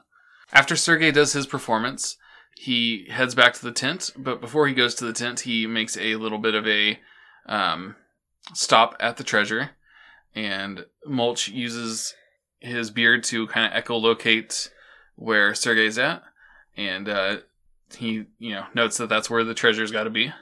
After 0.52 0.76
Sergey 0.76 1.10
does 1.10 1.32
his 1.32 1.46
performance, 1.46 2.16
he 2.56 3.06
heads 3.10 3.34
back 3.34 3.54
to 3.54 3.62
the 3.62 3.72
tent, 3.72 4.10
but 4.16 4.40
before 4.40 4.66
he 4.66 4.74
goes 4.74 4.94
to 4.96 5.04
the 5.04 5.12
tent, 5.12 5.40
he 5.40 5.66
makes 5.66 5.96
a 5.96 6.16
little 6.16 6.38
bit 6.38 6.54
of 6.54 6.66
a 6.66 6.98
um, 7.46 7.96
stop 8.54 8.96
at 9.00 9.16
the 9.16 9.24
treasure, 9.24 9.70
and 10.34 10.86
Mulch 11.06 11.48
uses 11.48 12.14
his 12.58 12.90
beard 12.90 13.24
to 13.24 13.46
kind 13.46 13.72
of 13.72 13.84
echolocate 13.84 14.70
where 15.16 15.54
Sergey's 15.54 15.98
at, 15.98 16.22
and 16.76 17.08
uh, 17.08 17.36
he 17.94 18.24
you 18.38 18.54
know 18.54 18.66
notes 18.74 18.96
that 18.98 19.08
that's 19.08 19.28
where 19.30 19.44
the 19.44 19.54
treasure's 19.54 19.90
got 19.92 20.04
to 20.04 20.10
be, 20.10 20.32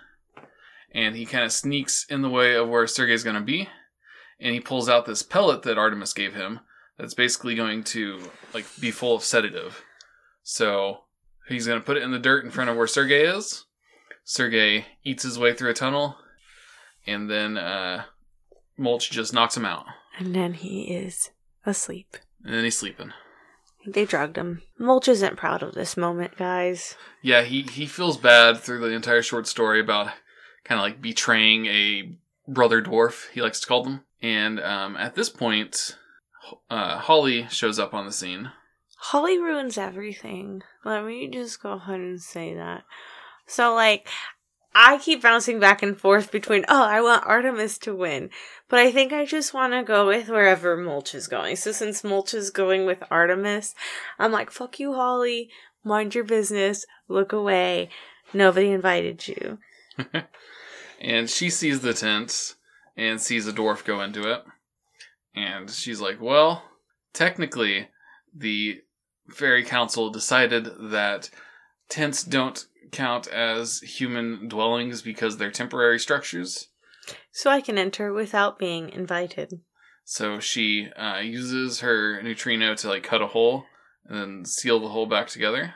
and 0.93 1.15
he 1.17 1.27
kind 1.27 1.45
of 1.45 1.53
sneaks 1.53 2.07
in 2.09 2.23
the 2.23 2.31
way 2.31 2.55
of 2.55 2.69
where 2.69 2.87
Sergey's 2.87 3.25
going 3.25 3.37
to 3.37 3.43
be, 3.43 3.69
and 4.41 4.55
he 4.55 4.61
pulls 4.61 4.89
out 4.89 5.07
this 5.07 5.23
pellet 5.23 5.63
that 5.63 5.79
Artemis 5.79 6.13
gave 6.13 6.35
him 6.35 6.61
that's 6.99 7.15
basically 7.15 7.55
going 7.55 7.85
to 7.85 8.21
like 8.55 8.67
be 8.81 8.91
full 8.91 9.15
of 9.17 9.23
sedative. 9.25 9.83
So 10.43 11.05
he's 11.49 11.67
going 11.67 11.79
to 11.79 11.85
put 11.85 11.97
it 11.97 12.03
in 12.03 12.11
the 12.11 12.19
dirt 12.19 12.45
in 12.45 12.51
front 12.51 12.71
of 12.71 12.77
where 12.77 12.87
Sergey 12.87 13.23
is. 13.23 13.65
Sergey 14.25 14.87
eats 15.05 15.23
his 15.23 15.39
way 15.39 15.55
through 15.55 15.71
a 15.71 15.75
tunnel, 15.75 16.17
and 17.07 17.31
then 17.31 17.57
uh, 17.57 18.05
Mulch 18.77 19.11
just 19.11 19.33
knocks 19.33 19.57
him 19.57 19.65
out, 19.65 19.87
And 20.19 20.35
then 20.35 20.55
he 20.55 20.83
is 20.83 21.31
asleep. 21.65 22.17
and 22.45 22.53
then 22.55 22.65
he's 22.65 22.77
sleeping. 22.79 23.13
They 23.93 24.05
drugged 24.05 24.37
him. 24.37 24.63
Mulch 24.79 25.09
isn't 25.09 25.37
proud 25.37 25.63
of 25.63 25.75
this 25.75 25.97
moment, 25.97 26.37
guys. 26.37 26.95
Yeah, 27.23 27.43
he 27.43 27.63
he 27.63 27.87
feels 27.87 28.17
bad 28.17 28.59
through 28.59 28.81
the 28.81 28.95
entire 28.95 29.23
short 29.23 29.47
story 29.47 29.81
about 29.81 30.13
kind 30.65 30.79
of 30.79 30.85
like 30.85 31.01
betraying 31.01 31.67
a 31.67 32.13
brother 32.47 32.83
dwarf. 32.83 33.31
He 33.31 33.43
likes 33.43 33.61
to 33.61 33.67
call 33.67 33.83
them. 33.83 34.05
And 34.21 34.61
um, 34.61 34.97
at 34.97 35.15
this 35.15 35.31
point, 35.31 35.97
uh, 36.71 36.99
Holly 36.99 37.47
shows 37.51 37.79
up 37.79 37.95
on 37.95 38.07
the 38.07 38.13
scene. 38.13 38.51
Holly 38.97 39.39
ruins 39.39 39.79
everything. 39.79 40.63
Let 40.85 41.05
me 41.05 41.29
just 41.29 41.63
go 41.63 41.73
ahead 41.73 42.01
and 42.01 42.21
say 42.21 42.55
that. 42.55 42.83
So, 43.47 43.75
like, 43.75 44.09
I 44.75 44.99
keep 44.99 45.23
bouncing 45.23 45.59
back 45.59 45.83
and 45.83 45.99
forth 45.99 46.31
between, 46.31 46.65
oh, 46.69 46.85
I 46.85 47.01
want 47.01 47.27
Artemis 47.27 47.79
to 47.79 47.95
win, 47.95 48.31
but 48.69 48.79
I 48.79 48.93
think 48.93 49.13
I 49.13 49.25
just 49.25 49.55
want 49.55 49.73
to 49.73 49.83
go 49.83 50.07
with 50.07 50.29
wherever 50.29 50.77
Mulch 50.77 51.15
is 51.15 51.27
going. 51.27 51.57
So, 51.57 51.73
since 51.73 52.05
Mulch 52.05 52.35
is 52.35 52.51
going 52.51 52.87
with 52.87 53.03
Artemis, 53.11 53.75
I'm 54.19 54.31
like, 54.31 54.51
fuck 54.51 54.79
you, 54.79 54.95
Holly. 54.95 55.51
Mind 55.85 56.15
your 56.15 56.25
business. 56.25 56.85
Look 57.09 57.33
away. 57.33 57.89
Nobody 58.33 58.71
invited 58.71 59.27
you. 59.27 59.59
and 61.01 61.31
she 61.31 61.51
sees 61.51 61.81
the 61.81 61.95
tent 61.95 62.55
and 62.97 63.21
sees 63.21 63.47
a 63.47 63.53
dwarf 63.53 63.85
go 63.85 64.01
into 64.01 64.31
it. 64.31 64.45
And 65.35 65.71
she's 65.71 66.01
like, 66.01 66.21
well, 66.21 66.63
technically, 67.13 67.89
the 68.35 68.83
fairy 69.31 69.65
council 69.65 70.11
decided 70.11 70.69
that 70.91 71.31
tents 71.89 72.23
don't 72.23 72.67
count 72.91 73.27
as 73.29 73.81
human 73.81 74.49
dwellings 74.49 75.03
because 75.03 75.37
they're 75.37 75.51
temporary 75.51 75.99
structures. 75.99 76.69
So 77.31 77.51
I 77.51 77.61
can 77.61 77.79
enter 77.79 78.13
without 78.13 78.59
being 78.59 78.91
invited. 78.91 79.61
So 80.05 80.41
she 80.41 80.89
uh, 80.97 81.19
uses 81.19 81.81
her 81.81 82.23
neutrino 82.23 82.75
to 82.77 82.89
like 82.89 83.03
cut 83.03 83.23
a 83.23 83.27
hole 83.27 83.65
and 84.07 84.19
then 84.19 84.45
seal 84.45 84.81
the 84.81 84.89
hole 84.89 85.07
back 85.07 85.29
together. 85.29 85.75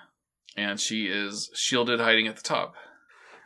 And 0.57 0.81
she 0.81 1.07
is 1.07 1.51
shielded 1.55 2.01
hiding 2.01 2.27
at 2.27 2.37
the 2.37 2.43
top. 2.43 2.75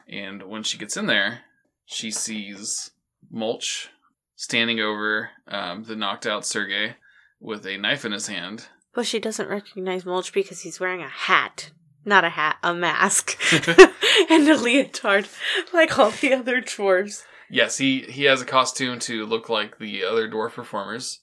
And 0.08 0.44
when 0.44 0.62
she 0.62 0.78
gets 0.78 0.96
in 0.96 1.06
there, 1.06 1.40
she 1.84 2.10
sees 2.10 2.90
Mulch 3.30 3.90
standing 4.36 4.80
over 4.80 5.30
um, 5.48 5.84
the 5.84 5.96
knocked 5.96 6.26
out 6.26 6.46
Sergey 6.46 6.96
with 7.40 7.66
a 7.66 7.78
knife 7.78 8.04
in 8.04 8.12
his 8.12 8.28
hand. 8.28 8.68
But 8.94 9.06
she 9.06 9.18
doesn't 9.18 9.48
recognize 9.48 10.06
Mulch 10.06 10.32
because 10.32 10.60
he's 10.60 10.80
wearing 10.80 11.02
a 11.02 11.08
hat. 11.08 11.70
Not 12.06 12.24
a 12.24 12.30
hat, 12.30 12.56
a 12.62 12.72
mask. 12.72 13.36
and 14.30 14.48
a 14.48 14.56
leotard, 14.56 15.28
like 15.72 15.98
all 15.98 16.12
the 16.12 16.32
other 16.32 16.62
dwarves. 16.62 17.24
Yes, 17.50 17.78
he, 17.78 18.00
he 18.02 18.24
has 18.24 18.40
a 18.40 18.46
costume 18.46 18.98
to 19.00 19.26
look 19.26 19.48
like 19.48 19.78
the 19.78 20.04
other 20.04 20.30
dwarf 20.30 20.52
performers. 20.52 21.20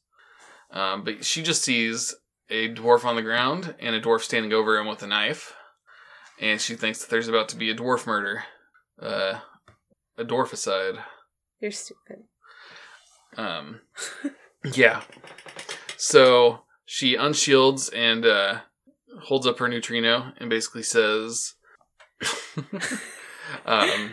Um, 0.71 1.03
but 1.03 1.23
she 1.23 1.41
just 1.41 1.63
sees 1.63 2.13
a 2.49 2.73
dwarf 2.73 3.05
on 3.05 3.15
the 3.15 3.21
ground 3.21 3.75
and 3.79 3.95
a 3.95 4.01
dwarf 4.01 4.21
standing 4.21 4.51
over 4.51 4.77
him 4.77 4.87
with 4.87 5.01
a 5.03 5.07
knife. 5.07 5.53
And 6.39 6.59
she 6.59 6.75
thinks 6.75 6.99
that 6.99 7.09
there's 7.09 7.29
about 7.29 7.49
to 7.49 7.55
be 7.55 7.69
a 7.69 7.75
dwarf 7.75 8.05
murder. 8.05 8.43
Uh, 9.01 9.39
a 10.17 10.25
dwarficide. 10.25 11.01
You're 11.59 11.71
stupid. 11.71 12.23
Um, 13.37 13.81
yeah. 14.73 15.01
So 15.97 16.63
she 16.85 17.15
unshields 17.15 17.89
and 17.89 18.25
uh, 18.25 18.59
holds 19.21 19.47
up 19.47 19.59
her 19.59 19.67
neutrino 19.67 20.33
and 20.37 20.49
basically 20.49 20.83
says, 20.83 21.55
um, 23.65 24.11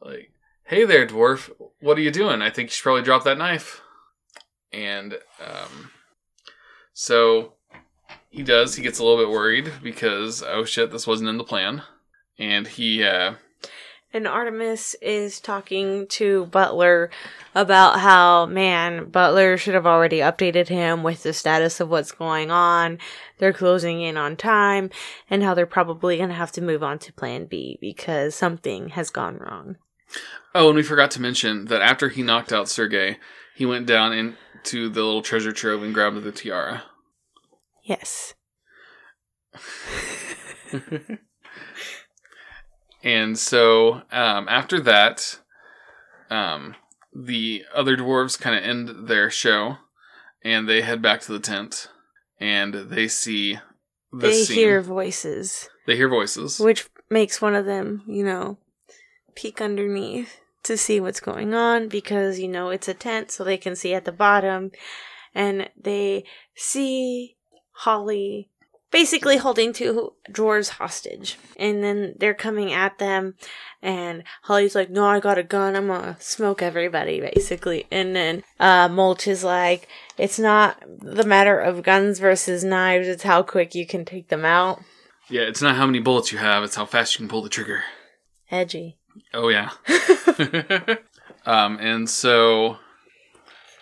like, 0.00 0.32
"Hey 0.64 0.84
there, 0.84 1.06
dwarf. 1.06 1.50
What 1.80 1.98
are 1.98 2.02
you 2.02 2.10
doing? 2.10 2.42
I 2.42 2.50
think 2.50 2.68
you 2.68 2.72
should 2.72 2.82
probably 2.82 3.02
drop 3.02 3.24
that 3.24 3.38
knife." 3.38 3.80
And 4.72 5.14
um, 5.44 5.90
so 6.92 7.54
he 8.30 8.42
does. 8.42 8.74
He 8.76 8.82
gets 8.82 8.98
a 8.98 9.04
little 9.04 9.18
bit 9.18 9.30
worried 9.30 9.72
because 9.82 10.42
oh 10.42 10.64
shit, 10.64 10.90
this 10.90 11.06
wasn't 11.06 11.30
in 11.30 11.38
the 11.38 11.44
plan, 11.44 11.82
and 12.38 12.66
he 12.66 13.04
uh, 13.04 13.34
And 14.14 14.28
Artemis 14.28 14.94
is 15.00 15.40
talking 15.40 16.06
to 16.08 16.44
Butler 16.46 17.10
about 17.54 18.00
how, 18.00 18.44
man, 18.44 19.06
Butler 19.06 19.56
should 19.56 19.72
have 19.72 19.86
already 19.86 20.18
updated 20.18 20.68
him 20.68 21.02
with 21.02 21.22
the 21.22 21.32
status 21.32 21.80
of 21.80 21.88
what's 21.88 22.12
going 22.12 22.50
on. 22.50 22.98
They're 23.38 23.54
closing 23.54 24.02
in 24.02 24.18
on 24.18 24.36
time, 24.36 24.90
and 25.30 25.42
how 25.42 25.54
they're 25.54 25.64
probably 25.64 26.18
going 26.18 26.28
to 26.28 26.34
have 26.34 26.52
to 26.52 26.60
move 26.60 26.82
on 26.82 26.98
to 27.00 27.12
plan 27.12 27.46
B 27.46 27.78
because 27.80 28.34
something 28.34 28.90
has 28.90 29.08
gone 29.08 29.38
wrong. 29.38 29.76
Oh, 30.54 30.68
and 30.68 30.76
we 30.76 30.82
forgot 30.82 31.10
to 31.12 31.22
mention 31.22 31.64
that 31.66 31.80
after 31.80 32.10
he 32.10 32.22
knocked 32.22 32.52
out 32.52 32.68
Sergei, 32.68 33.16
he 33.54 33.64
went 33.64 33.86
down 33.86 34.12
into 34.12 34.90
the 34.90 35.02
little 35.02 35.22
treasure 35.22 35.52
trove 35.52 35.82
and 35.82 35.94
grabbed 35.94 36.22
the 36.22 36.32
tiara. 36.32 36.84
Yes. 37.82 38.34
and 43.02 43.38
so 43.38 44.02
um, 44.10 44.48
after 44.48 44.80
that, 44.80 45.40
um, 46.30 46.74
the 47.14 47.64
other 47.74 47.96
dwarves 47.96 48.40
kind 48.40 48.56
of 48.56 48.64
end 48.64 49.08
their 49.08 49.30
show, 49.30 49.78
and 50.42 50.68
they 50.68 50.82
head 50.82 51.02
back 51.02 51.20
to 51.22 51.32
the 51.32 51.40
tent, 51.40 51.88
and 52.40 52.74
they 52.74 53.08
see 53.08 53.54
they 54.12 54.28
this 54.28 54.48
scene. 54.48 54.56
hear 54.56 54.80
voices, 54.80 55.68
they 55.86 55.96
hear 55.96 56.08
voices. 56.08 56.58
which 56.58 56.88
makes 57.10 57.42
one 57.42 57.54
of 57.54 57.66
them, 57.66 58.02
you 58.06 58.24
know, 58.24 58.58
peek 59.34 59.60
underneath 59.60 60.40
to 60.62 60.76
see 60.76 61.00
what's 61.00 61.20
going 61.20 61.54
on 61.54 61.88
because, 61.88 62.38
you 62.38 62.48
know, 62.48 62.70
it's 62.70 62.88
a 62.88 62.94
tent 62.94 63.30
so 63.30 63.42
they 63.42 63.56
can 63.56 63.74
see 63.74 63.94
at 63.94 64.04
the 64.04 64.12
bottom. 64.12 64.70
And 65.34 65.70
they 65.80 66.24
see 66.54 67.36
Holly 67.72 68.50
basically 68.92 69.38
holding 69.38 69.72
two 69.72 70.12
drawers 70.30 70.68
hostage. 70.68 71.38
And 71.56 71.82
then 71.82 72.14
they're 72.18 72.34
coming 72.34 72.72
at 72.72 72.98
them. 72.98 73.34
And 73.82 74.22
Holly's 74.42 74.76
like, 74.76 74.90
no, 74.90 75.06
I 75.06 75.18
got 75.18 75.38
a 75.38 75.42
gun. 75.42 75.74
I'm 75.74 75.88
gonna 75.88 76.16
smoke 76.20 76.62
everybody, 76.62 77.20
basically. 77.20 77.86
And 77.90 78.14
then, 78.14 78.44
uh, 78.60 78.88
Mulch 78.88 79.26
is 79.26 79.42
like, 79.42 79.88
it's 80.16 80.38
not 80.38 80.80
the 81.00 81.24
matter 81.24 81.58
of 81.58 81.82
guns 81.82 82.20
versus 82.20 82.62
knives. 82.62 83.08
It's 83.08 83.24
how 83.24 83.42
quick 83.42 83.74
you 83.74 83.84
can 83.84 84.04
take 84.04 84.28
them 84.28 84.44
out. 84.44 84.80
Yeah, 85.28 85.42
it's 85.42 85.62
not 85.62 85.76
how 85.76 85.86
many 85.86 85.98
bullets 85.98 86.30
you 86.30 86.38
have; 86.38 86.62
it's 86.62 86.76
how 86.76 86.84
fast 86.84 87.14
you 87.14 87.18
can 87.18 87.28
pull 87.28 87.42
the 87.42 87.48
trigger. 87.48 87.84
Edgy. 88.50 88.98
Oh 89.32 89.48
yeah. 89.48 89.70
um, 91.46 91.78
and 91.80 92.08
so 92.08 92.76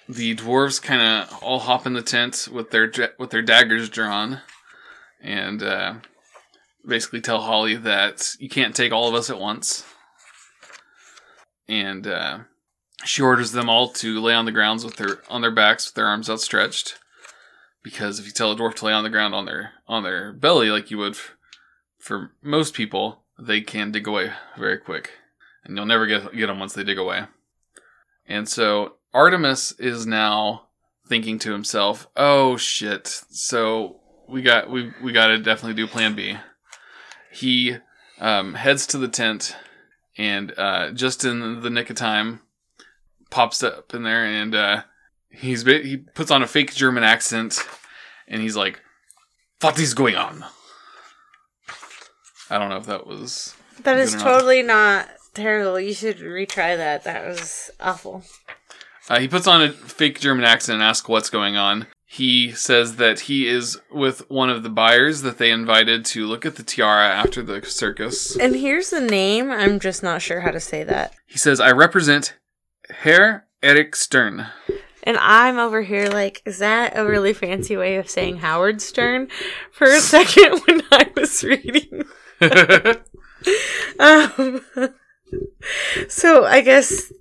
the 0.08 0.36
dwarves 0.36 0.80
kind 0.80 1.02
of 1.02 1.42
all 1.42 1.58
hop 1.58 1.86
in 1.86 1.94
the 1.94 2.02
tent 2.02 2.48
with 2.52 2.70
their 2.70 2.92
with 3.18 3.30
their 3.30 3.42
daggers 3.42 3.88
drawn, 3.88 4.40
and 5.20 5.62
uh, 5.62 5.94
basically 6.86 7.20
tell 7.20 7.42
Holly 7.42 7.76
that 7.76 8.34
you 8.38 8.48
can't 8.48 8.74
take 8.74 8.92
all 8.92 9.08
of 9.08 9.14
us 9.14 9.30
at 9.30 9.38
once. 9.38 9.84
And 11.68 12.06
uh, 12.06 12.38
she 13.04 13.22
orders 13.22 13.52
them 13.52 13.68
all 13.68 13.88
to 13.90 14.20
lay 14.20 14.34
on 14.34 14.44
the 14.44 14.52
grounds 14.52 14.84
with 14.84 14.96
their 14.96 15.22
on 15.28 15.40
their 15.40 15.50
backs 15.50 15.86
with 15.86 15.94
their 15.94 16.06
arms 16.06 16.28
outstretched. 16.28 16.98
Because 17.82 18.18
if 18.18 18.26
you 18.26 18.32
tell 18.32 18.52
a 18.52 18.56
dwarf 18.56 18.74
to 18.76 18.86
lay 18.86 18.92
on 18.92 19.04
the 19.04 19.10
ground 19.10 19.34
on 19.34 19.46
their 19.46 19.72
on 19.86 20.02
their 20.02 20.32
belly 20.32 20.70
like 20.70 20.90
you 20.90 20.98
would 20.98 21.14
f- 21.14 21.36
for 21.98 22.32
most 22.42 22.74
people, 22.74 23.22
they 23.38 23.60
can 23.60 23.90
dig 23.90 24.06
away 24.06 24.32
very 24.58 24.78
quick, 24.78 25.12
and 25.64 25.76
you'll 25.76 25.86
never 25.86 26.06
get 26.06 26.34
get 26.34 26.48
them 26.48 26.58
once 26.58 26.74
they 26.74 26.84
dig 26.84 26.98
away. 26.98 27.24
And 28.26 28.48
so 28.48 28.96
Artemis 29.14 29.72
is 29.72 30.06
now 30.06 30.66
thinking 31.06 31.38
to 31.40 31.52
himself, 31.52 32.08
"Oh 32.16 32.56
shit! 32.56 33.06
So 33.30 33.99
we 34.30 34.42
got 34.42 34.70
we 34.70 34.92
we 35.02 35.12
got 35.12 35.28
to 35.28 35.38
definitely 35.38 35.74
do 35.74 35.86
Plan 35.86 36.14
B." 36.14 36.36
He 37.32 37.76
um, 38.20 38.54
heads 38.54 38.86
to 38.88 38.98
the 38.98 39.08
tent, 39.08 39.56
and 40.18 40.52
uh, 40.58 40.90
just 40.92 41.24
in 41.24 41.60
the 41.62 41.70
nick 41.70 41.90
of 41.90 41.96
time, 41.96 42.40
pops 43.30 43.62
up 43.62 43.94
in 43.94 44.02
there, 44.02 44.24
and 44.24 44.54
uh, 44.54 44.82
he's 45.30 45.64
he 45.64 45.96
puts 45.96 46.30
on 46.30 46.42
a 46.42 46.46
fake 46.46 46.74
German 46.74 47.04
accent, 47.04 47.58
and 48.28 48.40
he's 48.42 48.56
like, 48.56 48.80
"What 49.60 49.78
is 49.78 49.94
going 49.94 50.16
on?" 50.16 50.44
I 52.50 52.58
don't 52.58 52.68
know 52.68 52.78
if 52.78 52.86
that 52.86 53.06
was 53.06 53.54
That 53.84 53.98
is 53.98 54.14
or 54.14 54.18
not. 54.18 54.24
totally 54.24 54.62
not 54.62 55.08
terrible. 55.34 55.78
You 55.78 55.94
should 55.94 56.18
retry 56.18 56.76
that. 56.76 57.04
That 57.04 57.24
was 57.26 57.70
awful. 57.80 58.24
Uh, 59.08 59.20
he 59.20 59.28
puts 59.28 59.46
on 59.46 59.62
a 59.62 59.72
fake 59.72 60.20
German 60.20 60.44
accent 60.44 60.74
and 60.74 60.82
asks 60.82 61.08
what's 61.08 61.30
going 61.30 61.56
on. 61.56 61.86
He 62.12 62.50
says 62.50 62.96
that 62.96 63.20
he 63.20 63.46
is 63.46 63.80
with 63.88 64.28
one 64.28 64.50
of 64.50 64.64
the 64.64 64.68
buyers 64.68 65.22
that 65.22 65.38
they 65.38 65.52
invited 65.52 66.04
to 66.06 66.26
look 66.26 66.44
at 66.44 66.56
the 66.56 66.64
tiara 66.64 67.06
after 67.06 67.40
the 67.40 67.64
circus. 67.64 68.36
And 68.36 68.56
here's 68.56 68.90
the 68.90 69.00
name. 69.00 69.48
I'm 69.52 69.78
just 69.78 70.02
not 70.02 70.20
sure 70.20 70.40
how 70.40 70.50
to 70.50 70.58
say 70.58 70.82
that. 70.82 71.14
He 71.26 71.38
says, 71.38 71.60
I 71.60 71.70
represent 71.70 72.36
Herr 72.90 73.46
Eric 73.62 73.94
Stern. 73.94 74.48
And 75.04 75.18
I'm 75.18 75.58
over 75.60 75.82
here 75.82 76.08
like, 76.08 76.42
is 76.44 76.58
that 76.58 76.98
a 76.98 77.04
really 77.04 77.32
fancy 77.32 77.76
way 77.76 77.94
of 77.94 78.10
saying 78.10 78.38
Howard 78.38 78.82
Stern? 78.82 79.28
For 79.70 79.86
a 79.86 80.00
second 80.00 80.58
when 80.66 80.82
I 80.90 81.08
was 81.14 81.44
reading. 81.44 82.02
Um, 83.98 84.62
so 86.08 86.44
I 86.44 86.60
guess 86.60 87.12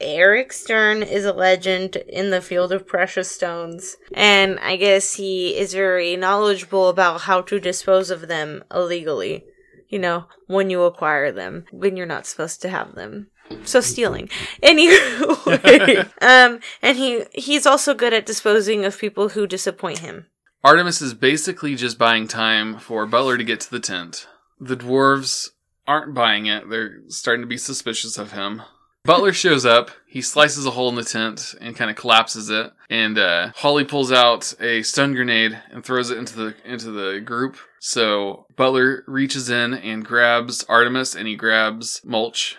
Eric 0.00 0.52
Stern 0.52 1.02
is 1.02 1.24
a 1.24 1.32
legend 1.32 1.96
in 1.96 2.30
the 2.30 2.40
field 2.40 2.72
of 2.72 2.86
precious 2.86 3.30
stones, 3.30 3.96
and 4.12 4.58
I 4.60 4.76
guess 4.76 5.14
he 5.14 5.56
is 5.56 5.74
very 5.74 6.16
knowledgeable 6.16 6.88
about 6.88 7.22
how 7.22 7.40
to 7.42 7.60
dispose 7.60 8.10
of 8.10 8.28
them 8.28 8.64
illegally. 8.72 9.44
You 9.88 9.98
know, 9.98 10.26
when 10.46 10.70
you 10.70 10.82
acquire 10.82 11.30
them, 11.30 11.66
when 11.70 11.96
you're 11.96 12.06
not 12.06 12.26
supposed 12.26 12.60
to 12.62 12.68
have 12.68 12.94
them. 12.94 13.28
So 13.64 13.80
stealing. 13.80 14.30
Anyway, 14.62 14.96
um, 16.20 16.60
and 16.82 16.96
he 16.96 17.24
he's 17.34 17.66
also 17.66 17.94
good 17.94 18.12
at 18.12 18.26
disposing 18.26 18.84
of 18.84 18.98
people 18.98 19.30
who 19.30 19.46
disappoint 19.46 19.98
him. 19.98 20.26
Artemis 20.62 21.02
is 21.02 21.12
basically 21.12 21.74
just 21.74 21.98
buying 21.98 22.26
time 22.26 22.78
for 22.78 23.06
Butler 23.06 23.36
to 23.36 23.44
get 23.44 23.60
to 23.60 23.70
the 23.70 23.80
tent. 23.80 24.26
The 24.58 24.76
dwarves 24.76 25.50
aren't 25.86 26.14
buying 26.14 26.46
it, 26.46 26.70
they're 26.70 27.02
starting 27.08 27.42
to 27.42 27.46
be 27.46 27.58
suspicious 27.58 28.16
of 28.16 28.32
him. 28.32 28.62
Butler 29.04 29.34
shows 29.34 29.66
up, 29.66 29.90
he 30.06 30.22
slices 30.22 30.64
a 30.64 30.70
hole 30.70 30.88
in 30.88 30.94
the 30.94 31.04
tent 31.04 31.54
and 31.60 31.76
kind 31.76 31.90
of 31.90 31.96
collapses 31.96 32.48
it, 32.48 32.72
and 32.88 33.18
uh, 33.18 33.50
Holly 33.54 33.84
pulls 33.84 34.10
out 34.10 34.54
a 34.60 34.82
stun 34.82 35.12
grenade 35.14 35.60
and 35.70 35.84
throws 35.84 36.10
it 36.10 36.16
into 36.16 36.34
the 36.36 36.54
into 36.64 36.90
the 36.90 37.20
group. 37.20 37.58
So 37.80 38.46
Butler 38.56 39.04
reaches 39.06 39.50
in 39.50 39.74
and 39.74 40.04
grabs 40.04 40.64
Artemis 40.64 41.14
and 41.14 41.28
he 41.28 41.36
grabs 41.36 42.00
Mulch 42.02 42.56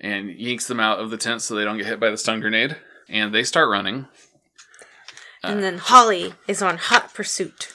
and 0.00 0.30
yanks 0.30 0.66
them 0.66 0.80
out 0.80 0.98
of 0.98 1.10
the 1.10 1.16
tent 1.16 1.42
so 1.42 1.54
they 1.54 1.64
don't 1.64 1.76
get 1.76 1.86
hit 1.86 2.00
by 2.00 2.10
the 2.10 2.18
stun 2.18 2.40
grenade. 2.40 2.76
And 3.08 3.32
they 3.32 3.44
start 3.44 3.70
running. 3.70 4.06
And 5.42 5.62
then 5.62 5.78
Holly 5.78 6.34
is 6.48 6.60
on 6.60 6.76
hot 6.76 7.14
pursuit. 7.14 7.72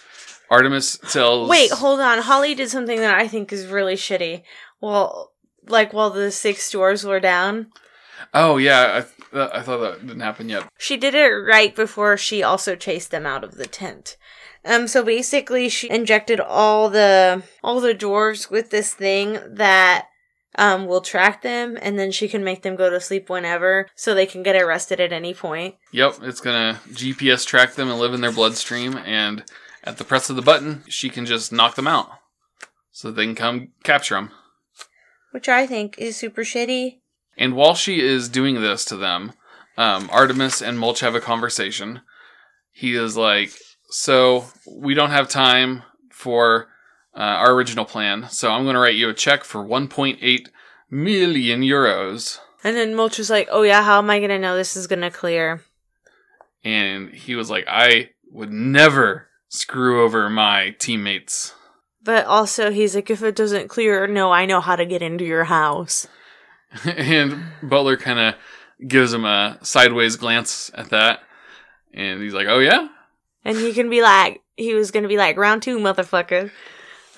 Artemis 0.49 0.97
tells 1.09 1.49
Wait, 1.49 1.71
hold 1.71 2.01
on. 2.01 2.19
Holly 2.19 2.53
did 2.53 2.69
something 2.69 2.99
that 2.99 3.17
I 3.17 3.27
think 3.27 3.53
is 3.53 3.67
really 3.67 3.95
shitty. 3.95 4.43
Well, 4.81 5.31
like 5.67 5.93
while 5.93 6.09
the 6.09 6.31
six 6.31 6.69
doors 6.69 7.05
were 7.05 7.21
down, 7.21 7.71
Oh 8.33 8.57
yeah, 8.57 8.97
I, 8.97 9.01
th- 9.01 9.49
I 9.53 9.61
thought 9.61 9.79
that 9.79 10.05
didn't 10.05 10.19
happen 10.21 10.49
yet. 10.49 10.67
she 10.77 10.97
did 10.97 11.15
it 11.15 11.27
right 11.29 11.75
before 11.75 12.17
she 12.17 12.43
also 12.43 12.75
chased 12.75 13.11
them 13.11 13.25
out 13.25 13.43
of 13.43 13.55
the 13.55 13.65
tent. 13.65 14.17
Um, 14.65 14.87
so 14.87 15.03
basically, 15.03 15.67
she 15.69 15.89
injected 15.89 16.39
all 16.39 16.89
the 16.89 17.43
all 17.63 17.81
the 17.81 17.93
dwarves 17.95 18.49
with 18.49 18.69
this 18.69 18.93
thing 18.93 19.39
that 19.47 20.07
um 20.55 20.85
will 20.85 21.01
track 21.01 21.41
them, 21.41 21.77
and 21.81 21.97
then 21.99 22.11
she 22.11 22.27
can 22.29 22.43
make 22.43 22.61
them 22.61 22.75
go 22.75 22.89
to 22.89 23.01
sleep 23.01 23.29
whenever, 23.29 23.89
so 23.95 24.13
they 24.13 24.25
can 24.25 24.43
get 24.43 24.55
arrested 24.55 24.99
at 25.01 25.11
any 25.11 25.33
point. 25.33 25.75
Yep, 25.91 26.19
it's 26.21 26.39
gonna 26.41 26.79
GPS 26.91 27.45
track 27.45 27.73
them 27.73 27.89
and 27.89 27.99
live 27.99 28.13
in 28.13 28.21
their 28.21 28.31
bloodstream, 28.31 28.97
and 28.97 29.43
at 29.83 29.97
the 29.97 30.05
press 30.05 30.29
of 30.29 30.35
the 30.37 30.41
button, 30.41 30.83
she 30.87 31.09
can 31.09 31.25
just 31.25 31.51
knock 31.51 31.75
them 31.75 31.87
out, 31.87 32.09
so 32.91 33.11
they 33.11 33.25
can 33.25 33.35
come 33.35 33.69
capture 33.83 34.15
them. 34.15 34.31
Which 35.31 35.49
I 35.49 35.65
think 35.67 35.95
is 35.97 36.15
super 36.15 36.43
shitty. 36.43 36.99
And 37.37 37.55
while 37.55 37.75
she 37.75 37.99
is 37.99 38.29
doing 38.29 38.61
this 38.61 38.85
to 38.85 38.95
them, 38.95 39.33
um, 39.77 40.09
Artemis 40.11 40.61
and 40.61 40.79
Mulch 40.79 40.99
have 40.99 41.15
a 41.15 41.19
conversation. 41.19 42.01
He 42.71 42.95
is 42.95 43.17
like, 43.17 43.51
"So 43.89 44.45
we 44.67 44.93
don't 44.93 45.09
have 45.11 45.29
time 45.29 45.83
for 46.11 46.67
uh, 47.15 47.19
our 47.19 47.53
original 47.53 47.85
plan, 47.85 48.27
so 48.29 48.51
I'm 48.51 48.63
going 48.63 48.75
to 48.75 48.79
write 48.79 48.95
you 48.95 49.09
a 49.09 49.13
check 49.13 49.43
for 49.43 49.63
1.8 49.63 50.49
million 50.89 51.61
euros." 51.61 52.39
And 52.63 52.77
then 52.77 52.95
Mulch 52.95 53.17
was 53.17 53.29
like, 53.29 53.47
"Oh 53.51 53.63
yeah, 53.63 53.83
how 53.83 53.97
am 53.97 54.09
I 54.09 54.19
gonna 54.19 54.39
know 54.39 54.55
this 54.55 54.75
is 54.75 54.87
gonna 54.87 55.11
clear?" 55.11 55.61
And 56.63 57.09
he 57.09 57.35
was 57.35 57.49
like, 57.49 57.65
"I 57.67 58.11
would 58.31 58.51
never 58.51 59.27
screw 59.49 60.03
over 60.03 60.29
my 60.29 60.75
teammates." 60.79 61.53
But 62.03 62.25
also, 62.25 62.71
he's 62.71 62.95
like, 62.95 63.09
if 63.09 63.23
it 63.23 63.35
doesn't 63.35 63.69
clear, 63.69 64.07
no, 64.07 64.31
I 64.31 64.45
know 64.45 64.59
how 64.59 64.75
to 64.75 64.85
get 64.85 65.01
into 65.01 65.23
your 65.23 65.45
house. 65.45 66.05
and 66.85 67.43
Butler 67.61 67.97
kind 67.97 68.19
of 68.19 68.35
gives 68.87 69.13
him 69.13 69.25
a 69.25 69.57
sideways 69.61 70.15
glance 70.15 70.71
at 70.73 70.89
that, 70.89 71.21
and 71.93 72.21
he's 72.21 72.33
like, 72.33 72.47
"Oh 72.47 72.59
yeah." 72.59 72.87
And 73.45 73.57
he 73.57 73.73
can 73.73 73.89
be 73.89 74.01
like, 74.01 74.41
he 74.55 74.73
was 74.73 74.91
gonna 74.91 75.07
be 75.09 75.17
like, 75.17 75.35
round 75.37 75.61
two, 75.63 75.77
motherfucker. 75.79 76.49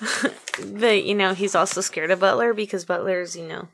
but, 0.80 1.04
you 1.04 1.14
know, 1.14 1.34
he's 1.34 1.54
also 1.54 1.80
scared 1.80 2.10
of 2.10 2.20
Butler 2.20 2.52
because 2.52 2.84
Butler's, 2.84 3.36
you 3.36 3.46
know, 3.46 3.68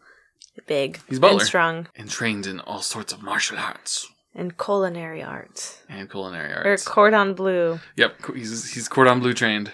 big, 0.67 1.01
He's 1.09 1.19
Butler. 1.19 1.39
and 1.39 1.47
strong, 1.47 1.87
And 1.97 2.11
trained 2.11 2.47
in 2.47 2.61
all 2.61 2.83
sorts 2.83 3.13
of 3.13 3.23
martial 3.23 3.59
arts 3.59 4.07
and 4.35 4.57
culinary 4.59 5.23
arts. 5.23 5.83
and 5.89 6.11
culinary 6.11 6.53
arts 6.53 6.87
Or 6.87 6.91
cordon 6.91 7.35
bleu, 7.35 7.81
yep, 7.97 8.17
he's 8.35 8.73
he's 8.73 8.89
cordon 8.89 9.21
bleu 9.21 9.33
trained. 9.35 9.73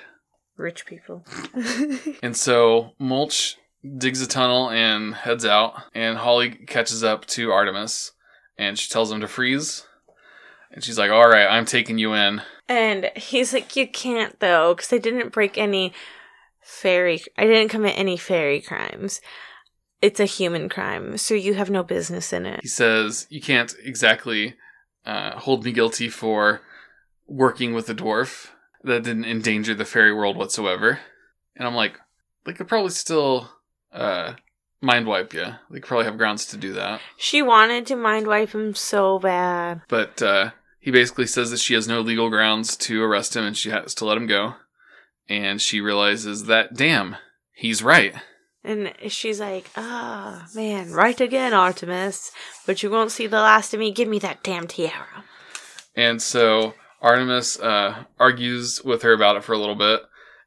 rich 0.56 0.86
people. 0.86 1.24
And 2.22 2.36
so 2.36 2.92
Mulch 2.98 3.56
digs 3.96 4.20
a 4.20 4.26
tunnel 4.26 4.70
and 4.70 5.14
heads 5.14 5.44
out, 5.44 5.74
and 5.94 6.18
Holly 6.18 6.50
catches 6.50 7.04
up 7.04 7.26
to 7.26 7.52
Artemis, 7.52 8.12
and 8.56 8.78
she 8.78 8.90
tells 8.90 9.10
him 9.10 9.20
to 9.20 9.28
freeze. 9.28 9.86
And 10.70 10.84
she's 10.84 10.98
like, 10.98 11.10
"All 11.10 11.28
right, 11.28 11.46
I'm 11.46 11.64
taking 11.64 11.98
you 11.98 12.12
in." 12.14 12.42
and 12.68 13.10
he's 13.16 13.52
like, 13.54 13.74
"You 13.76 13.88
can't 13.88 14.38
though, 14.40 14.74
because 14.74 14.92
I 14.92 14.98
didn't 14.98 15.32
break 15.32 15.56
any 15.56 15.92
fairy. 16.60 17.22
I 17.36 17.46
didn't 17.46 17.70
commit 17.70 17.98
any 17.98 18.16
fairy 18.16 18.60
crimes. 18.60 19.20
It's 20.00 20.20
a 20.20 20.26
human 20.26 20.68
crime, 20.68 21.16
so 21.16 21.34
you 21.34 21.54
have 21.54 21.70
no 21.70 21.82
business 21.82 22.32
in 22.32 22.46
it." 22.46 22.60
He 22.62 22.68
says, 22.68 23.26
"You 23.30 23.40
can't 23.40 23.74
exactly 23.82 24.56
uh, 25.06 25.38
hold 25.38 25.64
me 25.64 25.72
guilty 25.72 26.08
for 26.08 26.60
working 27.26 27.72
with 27.72 27.88
a 27.88 27.94
dwarf 27.94 28.48
that 28.84 29.02
didn't 29.02 29.24
endanger 29.24 29.74
the 29.74 29.84
fairy 29.84 30.12
world 30.12 30.36
whatsoever." 30.36 31.00
And 31.56 31.66
I'm 31.66 31.74
like, 31.74 31.98
"They 32.44 32.52
could 32.52 32.68
probably 32.68 32.90
still 32.90 33.50
uh, 33.92 34.34
mind 34.80 35.06
wipe 35.06 35.34
you. 35.34 35.46
They 35.70 35.80
probably 35.80 36.06
have 36.06 36.18
grounds 36.18 36.46
to 36.46 36.56
do 36.56 36.72
that." 36.74 37.00
She 37.16 37.42
wanted 37.42 37.86
to 37.86 37.96
mind 37.96 38.26
wipe 38.26 38.54
him 38.54 38.74
so 38.74 39.18
bad. 39.18 39.82
But 39.88 40.22
uh, 40.22 40.50
he 40.78 40.90
basically 40.90 41.26
says 41.26 41.50
that 41.50 41.60
she 41.60 41.74
has 41.74 41.88
no 41.88 42.00
legal 42.00 42.30
grounds 42.30 42.76
to 42.76 43.02
arrest 43.02 43.36
him 43.36 43.44
and 43.44 43.56
she 43.56 43.70
has 43.70 43.94
to 43.96 44.04
let 44.04 44.16
him 44.16 44.26
go. 44.26 44.54
And 45.28 45.60
she 45.60 45.80
realizes 45.80 46.44
that, 46.44 46.74
damn, 46.74 47.16
he's 47.52 47.82
right. 47.82 48.14
And 48.64 48.94
she's 49.08 49.40
like, 49.40 49.68
ah, 49.76 50.46
man, 50.54 50.92
right 50.92 51.20
again, 51.20 51.52
Artemis. 51.52 52.32
But 52.66 52.82
you 52.82 52.90
won't 52.90 53.12
see 53.12 53.26
the 53.26 53.36
last 53.36 53.74
of 53.74 53.80
me. 53.80 53.92
Give 53.92 54.08
me 54.08 54.18
that 54.20 54.42
damn 54.42 54.66
tiara. 54.66 55.24
And 55.94 56.22
so 56.22 56.74
Artemis 57.02 57.58
uh, 57.60 58.04
argues 58.18 58.82
with 58.82 59.02
her 59.02 59.12
about 59.12 59.36
it 59.36 59.44
for 59.44 59.52
a 59.52 59.58
little 59.58 59.74
bit 59.74 60.00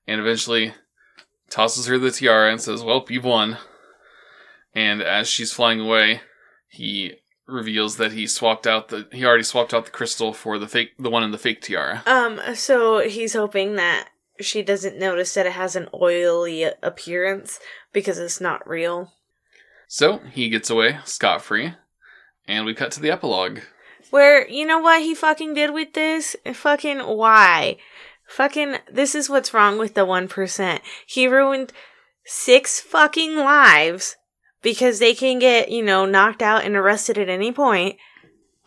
and 0.07 0.19
eventually 0.19 0.73
tosses 1.51 1.85
her 1.85 1.99
the 1.99 2.09
tiara 2.09 2.51
and 2.51 2.59
says, 2.59 2.83
Well, 2.83 3.05
you've 3.09 3.23
won. 3.23 3.57
And 4.73 5.01
as 5.01 5.27
she's 5.27 5.53
flying 5.53 5.79
away, 5.79 6.21
he 6.69 7.17
reveals 7.45 7.97
that 7.97 8.13
he 8.13 8.25
swapped 8.25 8.65
out 8.65 8.87
the 8.87 9.07
he 9.11 9.25
already 9.25 9.43
swapped 9.43 9.73
out 9.73 9.85
the 9.85 9.91
crystal 9.91 10.33
for 10.33 10.57
the 10.57 10.67
fake 10.67 10.91
the 10.97 11.09
one 11.09 11.23
in 11.23 11.31
the 11.31 11.37
fake 11.37 11.61
tiara. 11.61 12.01
Um, 12.05 12.39
so 12.55 12.99
he's 12.99 13.33
hoping 13.33 13.75
that 13.75 14.09
she 14.39 14.63
doesn't 14.63 14.97
notice 14.97 15.33
that 15.33 15.45
it 15.45 15.51
has 15.51 15.75
an 15.75 15.89
oily 15.93 16.63
appearance 16.81 17.59
because 17.93 18.17
it's 18.17 18.41
not 18.41 18.67
real. 18.67 19.11
So 19.87 20.19
he 20.31 20.49
gets 20.49 20.69
away 20.69 20.99
scot 21.03 21.41
free, 21.41 21.73
and 22.47 22.65
we 22.65 22.73
cut 22.73 22.91
to 22.93 23.01
the 23.01 23.11
epilogue. 23.11 23.59
Where, 24.09 24.47
you 24.47 24.65
know 24.65 24.79
what 24.79 25.01
he 25.01 25.15
fucking 25.15 25.53
did 25.53 25.73
with 25.73 25.93
this? 25.93 26.35
Fucking 26.53 26.99
why? 26.99 27.77
Fucking, 28.31 28.77
this 28.89 29.13
is 29.13 29.29
what's 29.29 29.53
wrong 29.53 29.77
with 29.77 29.93
the 29.93 30.05
1%. 30.05 30.79
He 31.05 31.27
ruined 31.27 31.73
six 32.25 32.79
fucking 32.79 33.35
lives 33.35 34.15
because 34.61 34.99
they 34.99 35.13
can 35.13 35.37
get, 35.37 35.69
you 35.69 35.83
know, 35.83 36.05
knocked 36.05 36.41
out 36.41 36.63
and 36.63 36.75
arrested 36.75 37.17
at 37.17 37.27
any 37.27 37.51
point. 37.51 37.97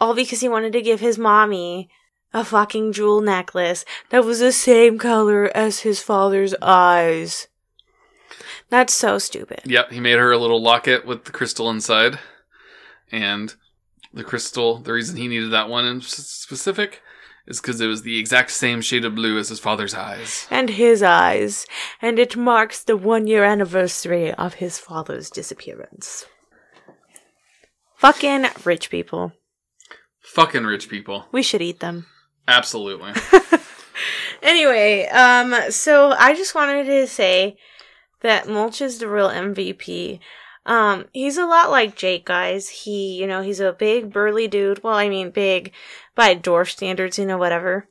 All 0.00 0.14
because 0.14 0.40
he 0.40 0.48
wanted 0.48 0.74
to 0.74 0.82
give 0.82 1.00
his 1.00 1.18
mommy 1.18 1.88
a 2.34 2.44
fucking 2.44 2.92
jewel 2.92 3.22
necklace 3.22 3.84
that 4.10 4.24
was 4.24 4.40
the 4.40 4.52
same 4.52 4.98
color 4.98 5.50
as 5.56 5.80
his 5.80 6.00
father's 6.00 6.54
eyes. 6.60 7.48
That's 8.68 8.92
so 8.92 9.18
stupid. 9.18 9.62
Yep, 9.64 9.92
he 9.92 10.00
made 10.00 10.18
her 10.18 10.32
a 10.32 10.38
little 10.38 10.60
locket 10.60 11.06
with 11.06 11.24
the 11.24 11.32
crystal 11.32 11.70
inside, 11.70 12.18
and 13.10 13.54
the 14.12 14.24
crystal. 14.24 14.78
The 14.78 14.92
reason 14.92 15.16
he 15.16 15.28
needed 15.28 15.52
that 15.52 15.68
one 15.68 15.86
in 15.86 16.00
specific 16.00 17.00
is 17.46 17.60
because 17.60 17.80
it 17.80 17.86
was 17.86 18.02
the 18.02 18.18
exact 18.18 18.50
same 18.50 18.80
shade 18.80 19.04
of 19.04 19.14
blue 19.14 19.38
as 19.38 19.48
his 19.48 19.60
father's 19.60 19.94
eyes. 19.94 20.46
and 20.50 20.70
his 20.70 21.02
eyes, 21.02 21.66
and 22.00 22.18
it 22.18 22.36
marks 22.36 22.82
the 22.82 22.96
one 22.96 23.26
year 23.26 23.44
anniversary 23.44 24.32
of 24.32 24.54
his 24.54 24.78
father's 24.78 25.30
disappearance. 25.30 26.26
Fucking 27.96 28.46
rich 28.64 28.90
people. 28.90 29.32
Fucking 30.20 30.64
rich 30.64 30.88
people. 30.88 31.26
We 31.32 31.42
should 31.42 31.62
eat 31.62 31.80
them. 31.80 32.06
Absolutely. 32.48 33.12
Anyway, 34.44 35.06
um, 35.06 35.54
so 35.70 36.10
I 36.18 36.34
just 36.34 36.54
wanted 36.54 36.84
to 36.84 37.06
say 37.06 37.56
that 38.20 38.46
Mulch 38.46 38.82
is 38.82 38.98
the 38.98 39.08
real 39.08 39.30
MVP. 39.30 40.20
Um, 40.66 41.06
he's 41.14 41.38
a 41.38 41.46
lot 41.46 41.70
like 41.70 41.96
Jake, 41.96 42.26
guys. 42.26 42.68
He, 42.68 43.14
you 43.14 43.26
know, 43.26 43.40
he's 43.40 43.60
a 43.60 43.72
big 43.72 44.12
burly 44.12 44.46
dude. 44.46 44.82
Well, 44.82 44.94
I 44.94 45.08
mean, 45.08 45.30
big 45.30 45.72
by 46.14 46.34
dwarf 46.34 46.70
standards, 46.70 47.18
you 47.18 47.26
know, 47.26 47.38
whatever. 47.38 47.88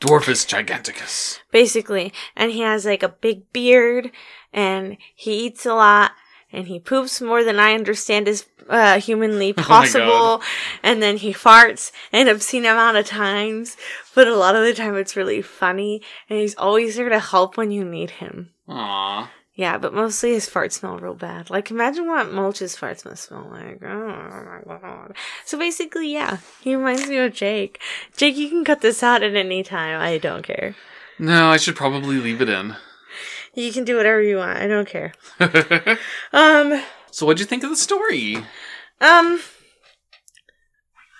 Dwarfus 0.00 0.44
giganticus. 0.46 1.38
basically. 1.50 2.12
And 2.36 2.50
he 2.52 2.60
has 2.60 2.84
like 2.84 3.02
a 3.02 3.08
big 3.08 3.50
beard 3.52 4.10
and 4.52 4.96
he 5.14 5.46
eats 5.46 5.64
a 5.64 5.74
lot 5.74 6.12
and 6.52 6.66
he 6.68 6.78
poops 6.78 7.20
more 7.20 7.42
than 7.42 7.58
I 7.58 7.74
understand 7.74 8.28
is 8.28 8.44
uh, 8.68 9.00
humanly 9.00 9.54
Oh 9.58 9.62
possible. 9.62 10.42
and 10.82 11.02
then 11.02 11.16
he 11.18 11.32
farts 11.32 11.90
an 12.12 12.28
obscene 12.28 12.64
amount 12.66 12.96
of 12.96 13.06
times, 13.06 13.76
but 14.14 14.26
a 14.28 14.36
lot 14.36 14.56
of 14.56 14.64
the 14.64 14.74
time 14.74 14.96
it's 14.96 15.16
really 15.16 15.42
funny 15.42 16.02
and 16.28 16.38
he's 16.38 16.54
always 16.56 16.96
there 16.96 17.08
to 17.08 17.18
help 17.20 17.56
when 17.56 17.70
you 17.70 17.84
need 17.84 18.10
him. 18.10 18.50
Aww. 18.68 19.28
Yeah, 19.56 19.78
but 19.78 19.94
mostly 19.94 20.32
his 20.32 20.48
farts 20.48 20.72
smell 20.72 20.98
real 20.98 21.14
bad. 21.14 21.48
Like, 21.48 21.70
imagine 21.70 22.08
what 22.08 22.32
Mulch's 22.32 22.74
farts 22.76 23.04
must 23.04 23.24
smell 23.28 23.46
like. 23.52 23.80
Oh 23.84 24.62
my 24.66 24.78
god. 24.80 25.14
So 25.44 25.56
basically, 25.56 26.12
yeah, 26.12 26.38
he 26.60 26.74
reminds 26.74 27.06
me 27.06 27.18
of 27.18 27.32
Jake. 27.32 27.80
Jake, 28.16 28.36
you 28.36 28.48
can 28.48 28.64
cut 28.64 28.80
this 28.80 29.02
out 29.02 29.22
at 29.22 29.36
any 29.36 29.62
time. 29.62 30.00
I 30.00 30.18
don't 30.18 30.42
care. 30.42 30.74
No, 31.20 31.48
I 31.50 31.56
should 31.56 31.76
probably 31.76 32.16
leave 32.16 32.40
it 32.42 32.48
in. 32.48 32.74
You 33.54 33.72
can 33.72 33.84
do 33.84 33.96
whatever 33.96 34.20
you 34.20 34.38
want. 34.38 34.58
I 34.58 34.66
don't 34.66 34.88
care. 34.88 35.12
Um, 36.32 36.82
so, 37.12 37.24
what'd 37.24 37.38
you 37.38 37.46
think 37.46 37.62
of 37.62 37.70
the 37.70 37.76
story? 37.76 38.38
um, 39.00 39.38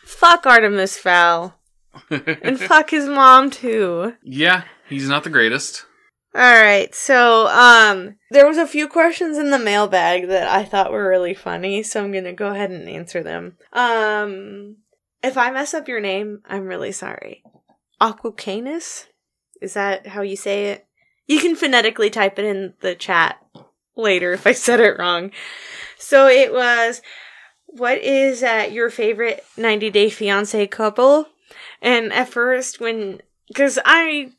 fuck 0.05 0.44
Artemis 0.47 0.99
Fowl. 0.99 1.55
And 2.11 2.59
fuck 2.59 2.90
his 2.90 3.07
mom, 3.07 3.51
too. 3.51 4.14
yeah, 4.25 4.64
he's 4.88 5.09
not 5.09 5.23
the 5.23 5.31
greatest. 5.31 5.85
Alright, 6.37 6.97
so, 6.97 7.47
um, 7.47 8.16
there 8.31 8.47
was 8.47 8.59
a 8.59 8.66
few 8.66 8.88
questions 8.88 9.38
in 9.38 9.51
the 9.51 9.59
mailbag 9.59 10.27
that 10.29 10.49
I 10.49 10.64
thought 10.64 10.90
were 10.90 11.09
really 11.09 11.35
funny, 11.35 11.85
so 11.85 12.03
I'm 12.03 12.11
gonna 12.11 12.33
go 12.33 12.49
ahead 12.49 12.73
and 12.73 12.88
answer 12.88 13.23
them. 13.23 13.57
Um, 13.73 14.79
if 15.23 15.38
I 15.38 15.53
mess 15.53 15.75
up 15.75 15.87
your 15.87 16.01
name, 16.01 16.42
I'm 16.44 16.66
really 16.66 16.90
sorry. 16.90 17.44
Aquacanus? 18.01 19.07
Is 19.62 19.75
that 19.75 20.09
how 20.09 20.23
you 20.23 20.37
say 20.37 20.66
it? 20.66 20.87
You 21.27 21.38
can 21.38 21.55
phonetically 21.55 22.11
type 22.11 22.38
it 22.38 22.44
in 22.44 22.75
the 22.81 22.94
chat 22.94 23.38
later 23.97 24.33
if 24.33 24.47
I 24.47 24.53
said 24.53 24.81
it 24.81 24.99
wrong. 24.99 25.31
So 25.99 26.27
it 26.27 26.53
was, 26.53 27.01
what 27.66 27.99
is 27.99 28.42
uh, 28.42 28.68
your 28.70 28.90
favorite 28.90 29.44
90 29.57 29.90
Day 29.90 30.11
Fiance 30.11 30.66
couple? 30.66 31.29
And 31.81 32.12
at 32.12 32.29
first, 32.29 32.81
when, 32.81 33.23
because 33.49 33.79
I, 33.85 34.33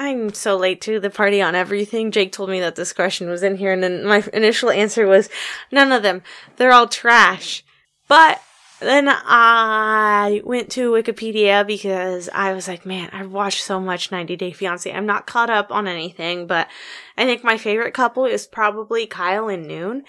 I'm 0.00 0.32
so 0.32 0.56
late 0.56 0.80
to 0.82 0.98
the 0.98 1.10
party 1.10 1.42
on 1.42 1.54
everything. 1.54 2.10
Jake 2.10 2.32
told 2.32 2.48
me 2.48 2.58
that 2.60 2.74
this 2.74 2.94
question 2.94 3.28
was 3.28 3.42
in 3.42 3.56
here, 3.56 3.70
and 3.70 3.82
then 3.82 4.02
my 4.02 4.24
initial 4.32 4.70
answer 4.70 5.06
was 5.06 5.28
none 5.70 5.92
of 5.92 6.02
them. 6.02 6.22
They're 6.56 6.72
all 6.72 6.88
trash. 6.88 7.62
But 8.08 8.40
then 8.80 9.10
I 9.10 10.40
went 10.42 10.70
to 10.70 10.92
Wikipedia 10.92 11.66
because 11.66 12.30
I 12.32 12.54
was 12.54 12.66
like, 12.66 12.86
man, 12.86 13.10
I've 13.12 13.30
watched 13.30 13.62
so 13.62 13.78
much 13.78 14.10
90 14.10 14.36
Day 14.36 14.52
Fiance. 14.52 14.90
I'm 14.90 15.04
not 15.04 15.26
caught 15.26 15.50
up 15.50 15.70
on 15.70 15.86
anything, 15.86 16.46
but 16.46 16.66
I 17.18 17.26
think 17.26 17.44
my 17.44 17.58
favorite 17.58 17.92
couple 17.92 18.24
is 18.24 18.46
probably 18.46 19.06
Kyle 19.06 19.48
and 19.48 19.68
Noon, 19.68 20.04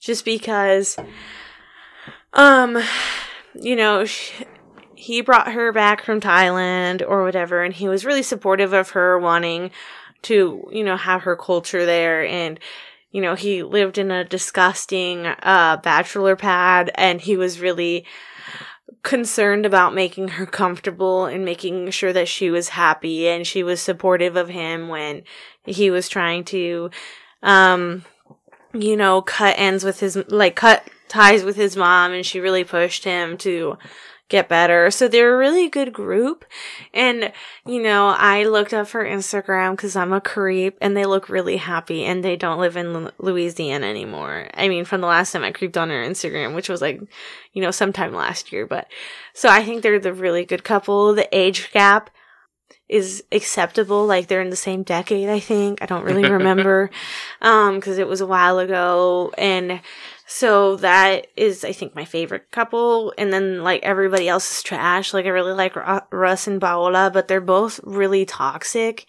just 0.00 0.24
because, 0.24 0.96
um, 2.32 2.82
you 3.52 3.76
know, 3.76 4.06
sh- 4.06 4.42
he 5.04 5.20
brought 5.20 5.52
her 5.52 5.70
back 5.70 6.02
from 6.02 6.18
Thailand 6.18 7.04
or 7.06 7.24
whatever, 7.24 7.62
and 7.62 7.74
he 7.74 7.88
was 7.88 8.06
really 8.06 8.22
supportive 8.22 8.72
of 8.72 8.90
her 8.90 9.18
wanting 9.18 9.70
to, 10.22 10.66
you 10.72 10.82
know, 10.82 10.96
have 10.96 11.22
her 11.22 11.36
culture 11.36 11.84
there. 11.84 12.26
And, 12.26 12.58
you 13.10 13.20
know, 13.20 13.34
he 13.34 13.62
lived 13.62 13.98
in 13.98 14.10
a 14.10 14.24
disgusting 14.24 15.26
uh, 15.26 15.76
bachelor 15.82 16.36
pad, 16.36 16.90
and 16.94 17.20
he 17.20 17.36
was 17.36 17.60
really 17.60 18.06
concerned 19.02 19.66
about 19.66 19.94
making 19.94 20.28
her 20.28 20.46
comfortable 20.46 21.26
and 21.26 21.44
making 21.44 21.90
sure 21.90 22.14
that 22.14 22.26
she 22.26 22.50
was 22.50 22.70
happy. 22.70 23.28
And 23.28 23.46
she 23.46 23.62
was 23.62 23.82
supportive 23.82 24.36
of 24.36 24.48
him 24.48 24.88
when 24.88 25.24
he 25.66 25.90
was 25.90 26.08
trying 26.08 26.44
to, 26.44 26.88
um, 27.42 28.06
you 28.72 28.96
know, 28.96 29.20
cut 29.20 29.54
ends 29.58 29.84
with 29.84 30.00
his, 30.00 30.16
like, 30.28 30.56
cut 30.56 30.88
ties 31.08 31.44
with 31.44 31.56
his 31.56 31.76
mom, 31.76 32.12
and 32.12 32.24
she 32.24 32.40
really 32.40 32.64
pushed 32.64 33.04
him 33.04 33.36
to, 33.36 33.76
get 34.28 34.48
better. 34.48 34.90
So 34.90 35.06
they're 35.06 35.34
a 35.34 35.38
really 35.38 35.68
good 35.68 35.92
group. 35.92 36.44
And, 36.94 37.32
you 37.66 37.82
know, 37.82 38.08
I 38.08 38.44
looked 38.44 38.72
up 38.72 38.88
her 38.90 39.04
Instagram 39.04 39.72
because 39.72 39.96
I'm 39.96 40.12
a 40.12 40.20
creep 40.20 40.78
and 40.80 40.96
they 40.96 41.04
look 41.04 41.28
really 41.28 41.58
happy 41.58 42.04
and 42.04 42.24
they 42.24 42.36
don't 42.36 42.58
live 42.58 42.76
in 42.76 43.10
Louisiana 43.18 43.86
anymore. 43.86 44.48
I 44.54 44.68
mean, 44.68 44.84
from 44.86 45.02
the 45.02 45.06
last 45.06 45.32
time 45.32 45.44
I 45.44 45.52
creeped 45.52 45.76
on 45.76 45.90
her 45.90 46.02
Instagram, 46.02 46.54
which 46.54 46.68
was 46.68 46.80
like, 46.80 47.00
you 47.52 47.60
know, 47.60 47.70
sometime 47.70 48.14
last 48.14 48.50
year. 48.50 48.66
But 48.66 48.88
so 49.34 49.48
I 49.48 49.62
think 49.62 49.82
they're 49.82 50.00
the 50.00 50.14
really 50.14 50.44
good 50.44 50.64
couple. 50.64 51.14
The 51.14 51.28
age 51.36 51.70
gap 51.72 52.10
is 52.88 53.24
acceptable. 53.32 54.06
Like 54.06 54.28
they're 54.28 54.42
in 54.42 54.50
the 54.50 54.56
same 54.56 54.82
decade, 54.82 55.28
I 55.28 55.40
think. 55.40 55.82
I 55.82 55.86
don't 55.86 56.04
really 56.04 56.28
remember. 56.30 56.90
um, 57.40 57.80
cause 57.80 57.98
it 57.98 58.08
was 58.08 58.20
a 58.20 58.26
while 58.26 58.58
ago. 58.58 59.32
And 59.36 59.80
so 60.26 60.76
that 60.76 61.26
is, 61.36 61.64
I 61.64 61.72
think, 61.72 61.94
my 61.94 62.04
favorite 62.04 62.50
couple. 62.50 63.12
And 63.18 63.32
then 63.32 63.62
like 63.62 63.82
everybody 63.82 64.28
else 64.28 64.50
is 64.50 64.62
trash. 64.62 65.12
Like 65.12 65.26
I 65.26 65.30
really 65.30 65.52
like 65.52 65.76
Ru- 65.76 66.00
Russ 66.10 66.46
and 66.46 66.60
Paola, 66.60 67.10
but 67.12 67.28
they're 67.28 67.40
both 67.40 67.80
really 67.84 68.24
toxic. 68.24 69.06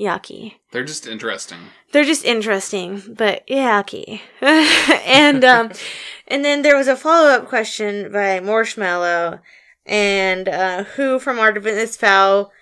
Yucky. 0.00 0.54
They're 0.70 0.84
just 0.84 1.06
interesting. 1.06 1.58
They're 1.92 2.04
just 2.04 2.24
interesting, 2.24 3.02
but 3.16 3.46
yucky. 3.48 4.20
and 4.40 5.44
um 5.44 5.72
and 6.28 6.44
then 6.44 6.62
there 6.62 6.76
was 6.76 6.88
a 6.88 6.96
follow-up 6.96 7.48
question 7.48 8.12
by 8.12 8.38
Marshmallow 8.40 9.40
and 9.84 10.48
uh 10.48 10.84
who 10.84 11.18
from 11.18 11.38
Artemis 11.38 11.96
Fowl 11.96 12.52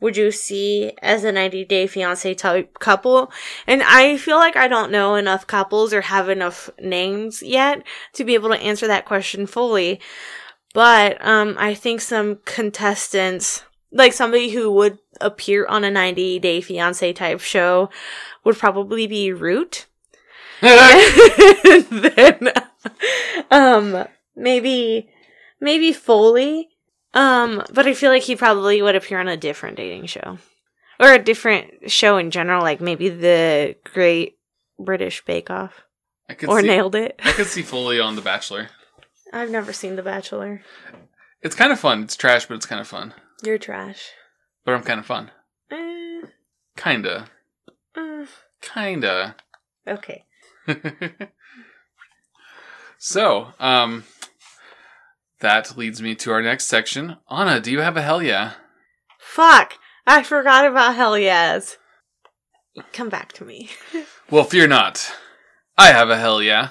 would 0.00 0.16
you 0.16 0.30
see 0.30 0.92
as 1.02 1.24
a 1.24 1.32
90 1.32 1.64
day 1.64 1.86
fiance 1.86 2.34
type 2.34 2.78
couple? 2.78 3.32
And 3.66 3.82
I 3.82 4.16
feel 4.16 4.36
like 4.36 4.56
I 4.56 4.68
don't 4.68 4.92
know 4.92 5.14
enough 5.14 5.46
couples 5.46 5.92
or 5.92 6.02
have 6.02 6.28
enough 6.28 6.70
names 6.80 7.42
yet 7.42 7.82
to 8.14 8.24
be 8.24 8.34
able 8.34 8.50
to 8.50 8.60
answer 8.60 8.86
that 8.86 9.06
question 9.06 9.46
fully. 9.46 10.00
But 10.74 11.24
um 11.26 11.56
I 11.58 11.74
think 11.74 12.00
some 12.00 12.38
contestants 12.44 13.64
like 13.92 14.12
somebody 14.12 14.50
who 14.50 14.70
would 14.72 14.98
appear 15.20 15.66
on 15.66 15.84
a 15.84 15.90
90 15.90 16.38
day 16.38 16.60
fiance 16.60 17.12
type 17.12 17.40
show 17.40 17.90
would 18.44 18.56
probably 18.56 19.06
be 19.06 19.32
Root. 19.32 19.86
then, 20.60 22.50
um, 23.50 24.06
maybe, 24.34 25.10
maybe 25.60 25.92
Foaly. 25.92 26.68
Um, 27.16 27.64
but 27.72 27.86
I 27.86 27.94
feel 27.94 28.10
like 28.10 28.22
he 28.22 28.36
probably 28.36 28.82
would 28.82 28.94
appear 28.94 29.18
on 29.18 29.26
a 29.26 29.36
different 29.36 29.76
dating 29.76 30.06
show 30.06 30.38
or 31.00 31.12
a 31.12 31.18
different 31.18 31.90
show 31.90 32.18
in 32.18 32.30
general, 32.30 32.62
like 32.62 32.80
maybe 32.80 33.08
the 33.08 33.74
Great 33.84 34.38
British 34.78 35.24
Bake 35.24 35.48
Off 35.50 35.82
I 36.28 36.34
could 36.34 36.48
or 36.50 36.60
see, 36.60 36.66
Nailed 36.66 36.94
It. 36.94 37.18
I 37.24 37.32
could 37.32 37.46
see 37.46 37.62
Foaly 37.62 38.04
on 38.04 38.16
The 38.16 38.22
Bachelor. 38.22 38.68
I've 39.32 39.50
never 39.50 39.72
seen 39.72 39.96
The 39.96 40.02
Bachelor. 40.02 40.60
It's 41.42 41.54
kind 41.54 41.72
of 41.72 41.80
fun. 41.80 42.02
It's 42.02 42.16
trash, 42.16 42.46
but 42.46 42.54
it's 42.54 42.66
kind 42.66 42.80
of 42.80 42.86
fun. 42.86 43.14
You're 43.42 43.58
trash. 43.58 44.10
But 44.64 44.74
I'm 44.74 44.82
kind 44.82 45.00
of 45.00 45.06
fun. 45.06 45.30
Eh, 45.70 46.22
Kinda. 46.76 47.28
uh, 47.96 48.26
Kinda. 48.60 49.36
okay. 49.86 50.24
so, 52.98 53.52
um, 53.60 54.04
that 55.40 55.76
leads 55.76 56.00
me 56.00 56.14
to 56.16 56.32
our 56.32 56.42
next 56.42 56.64
section. 56.64 57.16
Anna, 57.30 57.60
do 57.60 57.70
you 57.70 57.80
have 57.80 57.96
a 57.96 58.02
hell 58.02 58.22
yeah? 58.22 58.54
Fuck! 59.18 59.74
I 60.06 60.22
forgot 60.22 60.66
about 60.66 60.94
Hell 60.94 61.18
Yes. 61.18 61.78
Come 62.92 63.08
back 63.08 63.32
to 63.32 63.44
me. 63.44 63.70
Well, 64.28 64.42
fear 64.42 64.66
not. 64.66 65.14
I 65.78 65.92
have 65.92 66.10
a 66.10 66.18
hell 66.18 66.42
yeah. 66.42 66.70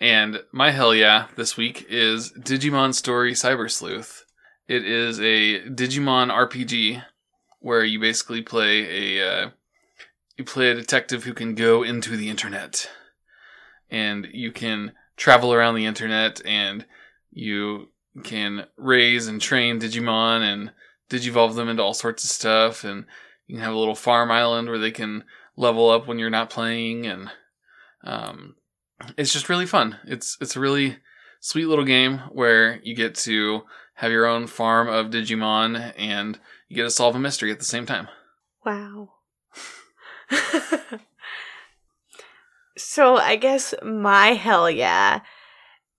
And 0.00 0.40
my 0.52 0.70
hell 0.70 0.94
yeah 0.94 1.26
this 1.36 1.54
week 1.54 1.84
is 1.90 2.32
Digimon 2.32 2.94
Story 2.94 3.32
Cyber 3.32 3.70
Sleuth. 3.70 4.24
It 4.66 4.86
is 4.86 5.20
a 5.20 5.60
Digimon 5.68 6.30
RPG 6.30 7.04
where 7.58 7.84
you 7.84 8.00
basically 8.00 8.40
play 8.40 9.18
a 9.18 9.30
uh, 9.44 9.50
you 10.38 10.44
play 10.44 10.70
a 10.70 10.74
detective 10.74 11.24
who 11.24 11.34
can 11.34 11.54
go 11.54 11.82
into 11.82 12.16
the 12.16 12.30
internet 12.30 12.88
and 13.90 14.26
you 14.32 14.50
can 14.50 14.92
travel 15.18 15.52
around 15.52 15.74
the 15.74 15.84
internet 15.84 16.40
and 16.46 16.86
you 17.30 17.88
can 18.24 18.66
raise 18.76 19.26
and 19.26 19.40
train 19.40 19.80
Digimon 19.80 20.40
and 20.40 20.72
digivolve 21.08 21.54
them 21.54 21.68
into 21.68 21.82
all 21.82 21.94
sorts 21.94 22.24
of 22.24 22.30
stuff 22.30 22.84
and 22.84 23.04
you 23.46 23.56
can 23.56 23.64
have 23.64 23.74
a 23.74 23.78
little 23.78 23.94
farm 23.94 24.30
island 24.30 24.68
where 24.68 24.78
they 24.78 24.90
can 24.90 25.24
level 25.56 25.90
up 25.90 26.06
when 26.06 26.18
you're 26.18 26.30
not 26.30 26.50
playing 26.50 27.06
and 27.06 27.30
um, 28.04 28.54
it's 29.16 29.32
just 29.32 29.48
really 29.48 29.66
fun. 29.66 29.98
It's 30.06 30.36
it's 30.40 30.56
a 30.56 30.60
really 30.60 30.98
sweet 31.40 31.66
little 31.66 31.84
game 31.84 32.18
where 32.30 32.80
you 32.82 32.94
get 32.94 33.14
to 33.16 33.62
have 33.94 34.12
your 34.12 34.26
own 34.26 34.46
farm 34.46 34.88
of 34.88 35.06
Digimon 35.10 35.92
and 35.96 36.38
you 36.68 36.76
get 36.76 36.84
to 36.84 36.90
solve 36.90 37.16
a 37.16 37.18
mystery 37.18 37.50
at 37.50 37.58
the 37.58 37.64
same 37.64 37.86
time. 37.86 38.08
Wow. 38.64 39.10
so 42.76 43.16
I 43.16 43.36
guess 43.36 43.74
my 43.82 44.28
hell 44.28 44.70
yeah 44.70 45.20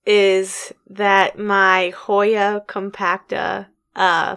is 0.04 0.72
that 0.88 1.38
my 1.38 1.90
Hoya 1.90 2.62
compacta 2.66 3.66
uh 3.94 4.36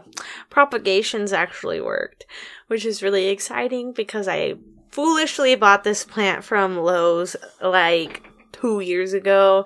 propagations 0.50 1.32
actually 1.32 1.80
worked, 1.80 2.26
which 2.68 2.86
is 2.86 3.04
really 3.04 3.28
exciting 3.28 3.94
because 3.94 4.28
I 4.28 4.56
foolishly 4.92 5.56
bought 5.56 5.84
this 5.84 6.04
plant 6.04 6.44
from 6.44 6.78
Lowe's 6.78 7.36
like 7.62 8.24
2 8.54 8.80
years 8.80 9.14
ago 9.14 9.66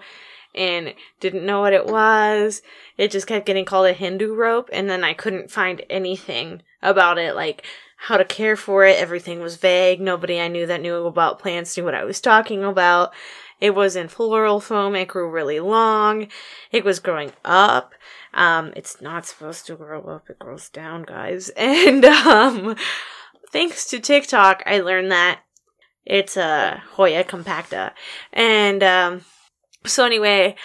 and 0.55 0.93
didn't 1.19 1.45
know 1.45 1.61
what 1.61 1.73
it 1.73 1.85
was. 1.85 2.61
It 2.97 3.11
just 3.11 3.27
kept 3.27 3.45
getting 3.45 3.65
called 3.65 3.87
a 3.87 3.93
Hindu 3.93 4.33
rope 4.33 4.69
and 4.73 4.89
then 4.89 5.03
I 5.03 5.13
couldn't 5.13 5.51
find 5.51 5.83
anything 5.89 6.63
about 6.81 7.17
it 7.17 7.35
like 7.35 7.65
how 7.97 8.17
to 8.17 8.25
care 8.25 8.55
for 8.55 8.85
it. 8.85 8.97
Everything 8.97 9.41
was 9.41 9.57
vague. 9.57 9.99
Nobody 9.99 10.39
I 10.39 10.47
knew 10.47 10.65
that 10.65 10.81
knew 10.81 11.05
about 11.05 11.39
plants 11.39 11.75
knew 11.75 11.83
what 11.83 11.95
I 11.95 12.05
was 12.05 12.21
talking 12.21 12.63
about. 12.63 13.13
It 13.59 13.75
was 13.75 13.95
in 13.95 14.07
floral 14.07 14.59
foam. 14.59 14.95
It 14.95 15.07
grew 15.09 15.29
really 15.29 15.59
long. 15.59 16.27
It 16.71 16.85
was 16.85 16.99
growing 16.99 17.33
up. 17.43 17.93
Um, 18.33 18.73
it's 18.75 19.01
not 19.01 19.25
supposed 19.25 19.65
to 19.67 19.75
grow 19.75 20.01
up. 20.03 20.29
It 20.29 20.39
grows 20.39 20.69
down, 20.69 21.03
guys. 21.03 21.51
And, 21.57 22.05
um, 22.05 22.75
thanks 23.51 23.85
to 23.89 23.99
TikTok, 23.99 24.63
I 24.65 24.79
learned 24.79 25.11
that 25.11 25.41
it's 26.05 26.37
a 26.37 26.81
Hoya 26.93 27.23
compacta. 27.23 27.91
And, 28.31 28.83
um, 28.83 29.25
so 29.85 30.05
anyway, 30.05 30.55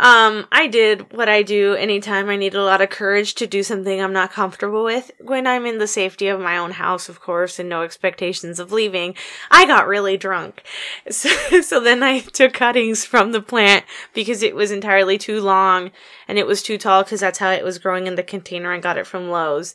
um, 0.00 0.46
I 0.52 0.68
did 0.68 1.12
what 1.12 1.28
I 1.28 1.42
do 1.42 1.74
anytime 1.74 2.28
I 2.28 2.36
need 2.36 2.54
a 2.54 2.62
lot 2.62 2.80
of 2.80 2.88
courage 2.88 3.34
to 3.36 3.48
do 3.48 3.64
something 3.64 4.00
I'm 4.00 4.12
not 4.12 4.30
comfortable 4.30 4.84
with. 4.84 5.10
When 5.18 5.44
I'm 5.44 5.66
in 5.66 5.78
the 5.78 5.88
safety 5.88 6.28
of 6.28 6.38
my 6.40 6.56
own 6.56 6.70
house, 6.72 7.08
of 7.08 7.20
course, 7.20 7.58
and 7.58 7.68
no 7.68 7.82
expectations 7.82 8.60
of 8.60 8.70
leaving, 8.70 9.16
I 9.50 9.66
got 9.66 9.88
really 9.88 10.16
drunk. 10.16 10.62
So, 11.10 11.30
so 11.62 11.80
then 11.80 12.02
I 12.02 12.20
took 12.20 12.52
cuttings 12.52 13.04
from 13.04 13.32
the 13.32 13.40
plant 13.40 13.84
because 14.14 14.42
it 14.42 14.54
was 14.54 14.70
entirely 14.70 15.18
too 15.18 15.40
long 15.40 15.90
and 16.28 16.38
it 16.38 16.46
was 16.46 16.62
too 16.62 16.78
tall 16.78 17.02
because 17.02 17.20
that's 17.20 17.38
how 17.38 17.50
it 17.50 17.64
was 17.64 17.78
growing 17.78 18.06
in 18.06 18.14
the 18.14 18.22
container. 18.22 18.72
I 18.72 18.78
got 18.78 18.98
it 18.98 19.06
from 19.06 19.30
Lowe's. 19.30 19.74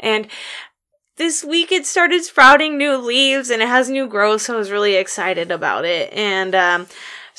And 0.00 0.26
this 1.16 1.44
week 1.44 1.70
it 1.70 1.86
started 1.86 2.24
sprouting 2.24 2.76
new 2.76 2.96
leaves 2.96 3.50
and 3.50 3.62
it 3.62 3.68
has 3.68 3.88
new 3.88 4.08
growth, 4.08 4.42
so 4.42 4.54
I 4.54 4.58
was 4.58 4.70
really 4.70 4.94
excited 4.96 5.52
about 5.52 5.84
it. 5.84 6.12
And, 6.12 6.54
um, 6.54 6.86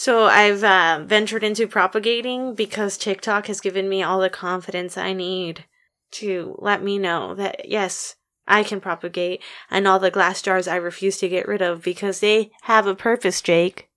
so 0.01 0.23
I've 0.23 0.63
uh, 0.63 1.03
ventured 1.05 1.43
into 1.43 1.67
propagating 1.67 2.55
because 2.55 2.97
TikTok 2.97 3.45
has 3.45 3.61
given 3.61 3.87
me 3.87 4.01
all 4.01 4.19
the 4.19 4.31
confidence 4.31 4.97
I 4.97 5.13
need 5.13 5.65
to 6.13 6.55
let 6.57 6.81
me 6.81 6.97
know 6.97 7.35
that 7.35 7.69
yes, 7.69 8.15
I 8.47 8.63
can 8.63 8.81
propagate 8.81 9.43
and 9.69 9.87
all 9.87 9.99
the 9.99 10.09
glass 10.09 10.41
jars 10.41 10.67
I 10.67 10.77
refuse 10.77 11.19
to 11.19 11.29
get 11.29 11.47
rid 11.47 11.61
of 11.61 11.83
because 11.83 12.19
they 12.19 12.49
have 12.63 12.87
a 12.87 12.95
purpose, 12.95 13.43
Jake. 13.43 13.91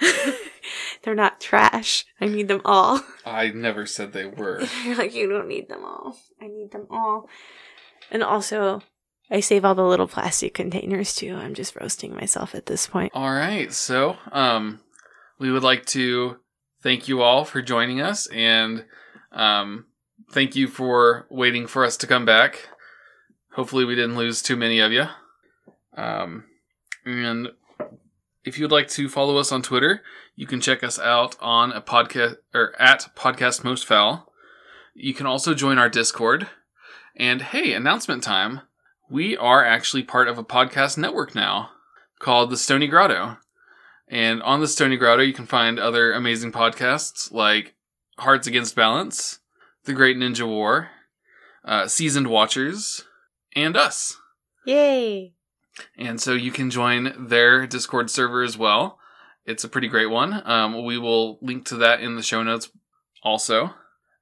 They're 1.02 1.14
not 1.14 1.38
trash. 1.38 2.06
I 2.18 2.24
need 2.24 2.48
them 2.48 2.62
all. 2.64 3.02
I 3.26 3.48
never 3.48 3.84
said 3.84 4.14
they 4.14 4.24
were. 4.24 4.62
You're 4.86 4.96
like, 4.96 5.14
you 5.14 5.28
don't 5.28 5.48
need 5.48 5.68
them 5.68 5.84
all. 5.84 6.16
I 6.40 6.46
need 6.46 6.70
them 6.70 6.86
all. 6.88 7.28
And 8.10 8.22
also, 8.22 8.80
I 9.30 9.40
save 9.40 9.64
all 9.64 9.74
the 9.74 9.84
little 9.84 10.08
plastic 10.08 10.54
containers 10.54 11.14
too. 11.14 11.34
I'm 11.34 11.54
just 11.54 11.76
roasting 11.76 12.14
myself 12.14 12.54
at 12.54 12.66
this 12.66 12.86
point. 12.86 13.12
All 13.14 13.32
right, 13.32 13.72
so 13.72 14.16
um, 14.32 14.80
we 15.38 15.50
would 15.50 15.62
like 15.62 15.84
to 15.86 16.38
thank 16.82 17.08
you 17.08 17.22
all 17.22 17.44
for 17.44 17.60
joining 17.60 18.00
us, 18.00 18.26
and 18.28 18.84
um, 19.32 19.86
thank 20.30 20.56
you 20.56 20.68
for 20.68 21.26
waiting 21.30 21.66
for 21.66 21.84
us 21.84 21.96
to 21.98 22.06
come 22.06 22.24
back. 22.24 22.68
Hopefully, 23.52 23.84
we 23.84 23.94
didn't 23.94 24.16
lose 24.16 24.40
too 24.40 24.56
many 24.56 24.78
of 24.80 24.92
you. 24.92 25.06
Um, 25.96 26.44
and 27.04 27.48
if 28.44 28.58
you'd 28.58 28.72
like 28.72 28.88
to 28.88 29.08
follow 29.08 29.36
us 29.36 29.52
on 29.52 29.62
Twitter, 29.62 30.02
you 30.36 30.46
can 30.46 30.60
check 30.60 30.82
us 30.82 30.98
out 30.98 31.36
on 31.40 31.72
a 31.72 31.82
podcast 31.82 32.36
or 32.54 32.80
at 32.80 33.08
podcast 33.16 33.64
most 33.64 33.84
Fowl. 33.84 34.32
You 34.94 35.12
can 35.12 35.26
also 35.26 35.54
join 35.54 35.78
our 35.78 35.88
Discord. 35.88 36.48
And 37.16 37.42
hey, 37.42 37.72
announcement 37.72 38.22
time! 38.22 38.60
We 39.10 39.38
are 39.38 39.64
actually 39.64 40.02
part 40.02 40.28
of 40.28 40.36
a 40.36 40.44
podcast 40.44 40.98
network 40.98 41.34
now 41.34 41.70
called 42.18 42.50
the 42.50 42.58
Stony 42.58 42.86
Grotto. 42.86 43.38
And 44.06 44.42
on 44.42 44.60
the 44.60 44.68
Stony 44.68 44.98
Grotto, 44.98 45.22
you 45.22 45.32
can 45.32 45.46
find 45.46 45.78
other 45.78 46.12
amazing 46.12 46.52
podcasts 46.52 47.32
like 47.32 47.74
Hearts 48.18 48.46
Against 48.46 48.76
Balance, 48.76 49.38
The 49.84 49.94
Great 49.94 50.18
Ninja 50.18 50.46
War, 50.46 50.90
uh, 51.64 51.86
Seasoned 51.88 52.26
Watchers, 52.26 53.04
and 53.56 53.78
us. 53.78 54.18
Yay! 54.66 55.32
And 55.96 56.20
so 56.20 56.34
you 56.34 56.50
can 56.50 56.70
join 56.70 57.28
their 57.28 57.66
Discord 57.66 58.10
server 58.10 58.42
as 58.42 58.58
well. 58.58 58.98
It's 59.46 59.64
a 59.64 59.68
pretty 59.68 59.88
great 59.88 60.10
one. 60.10 60.42
Um, 60.44 60.84
we 60.84 60.98
will 60.98 61.38
link 61.40 61.64
to 61.66 61.76
that 61.76 62.00
in 62.00 62.16
the 62.16 62.22
show 62.22 62.42
notes 62.42 62.70
also. 63.22 63.74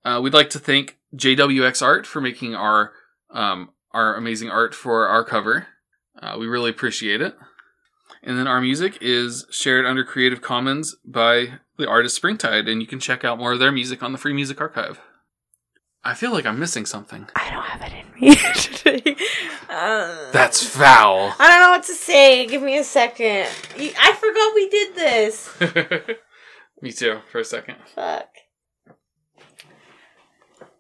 Uh, 0.05 0.21
we'd 0.23 0.35
like 0.35 0.51
to 0.51 0.61
thank 0.61 0.99
JWX 1.17 1.83
Art 1.83 2.07
for 2.07 2.21
making 2.21 2.55
our 2.55 2.93
um, 3.31 3.71
our 3.97 4.15
amazing 4.15 4.51
art 4.51 4.75
for 4.75 5.07
our 5.09 5.25
cover. 5.25 5.67
Uh, 6.21 6.37
we 6.39 6.47
really 6.47 6.71
appreciate 6.71 7.23
it. 7.23 7.35
And 8.23 8.39
then 8.39 8.47
our 8.47 8.61
music 8.61 8.99
is 9.01 9.47
shared 9.51 9.87
under 9.87 10.05
Creative 10.05 10.43
Commons 10.43 10.97
by 11.05 11.61
the 11.79 11.89
artist 11.89 12.17
Springtide, 12.17 12.69
and 12.69 12.81
you 12.81 12.87
can 12.87 13.01
check 13.01 13.25
out 13.25 13.39
more 13.39 13.53
of 13.53 13.59
their 13.59 13.73
music 13.73 14.03
on 14.03 14.13
the 14.13 14.19
Free 14.19 14.33
Music 14.35 14.61
Archive. 14.61 15.01
I 16.05 16.15
feel 16.15 16.31
like 16.33 16.45
I'm 16.47 16.59
missing 16.59 16.87
something. 16.87 17.27
I 17.35 17.51
don't 17.51 17.63
have 17.65 17.83
it 17.83 17.93
in 17.93 18.21
me 18.21 18.37
today. 18.55 19.17
Uh, 19.69 20.31
That's 20.33 20.63
foul. 20.65 21.33
I 21.39 21.49
don't 21.51 21.61
know 21.63 21.71
what 21.71 21.85
to 21.85 21.95
say. 21.95 22.47
Give 22.47 22.63
me 22.63 22.79
a 22.79 22.85
second. 22.85 23.49
I 23.77 24.13
forgot 24.13 24.55
we 24.55 24.69
did 24.69 24.95
this. 24.95 26.17
Me 26.83 26.93
too, 26.93 27.21
for 27.33 27.39
a 27.41 27.45
second. 27.45 27.77
Fuck. 27.95 28.29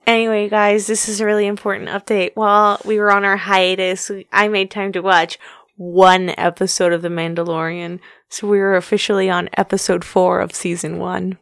Anyway, 0.06 0.48
guys, 0.48 0.86
this 0.86 1.08
is 1.08 1.20
a 1.20 1.26
really 1.26 1.46
important 1.46 1.88
update. 1.88 2.30
While 2.34 2.80
we 2.84 2.98
were 2.98 3.10
on 3.12 3.24
our 3.24 3.36
hiatus, 3.36 4.10
I 4.32 4.48
made 4.48 4.70
time 4.70 4.92
to 4.92 5.00
watch 5.02 5.38
one 5.76 6.32
episode 6.38 6.92
of 6.92 7.02
The 7.02 7.08
Mandalorian. 7.08 7.98
So 8.28 8.46
we 8.46 8.60
are 8.60 8.76
officially 8.76 9.28
on 9.28 9.48
episode 9.56 10.04
four 10.04 10.40
of 10.40 10.54
season 10.54 10.98
one. 10.98 11.38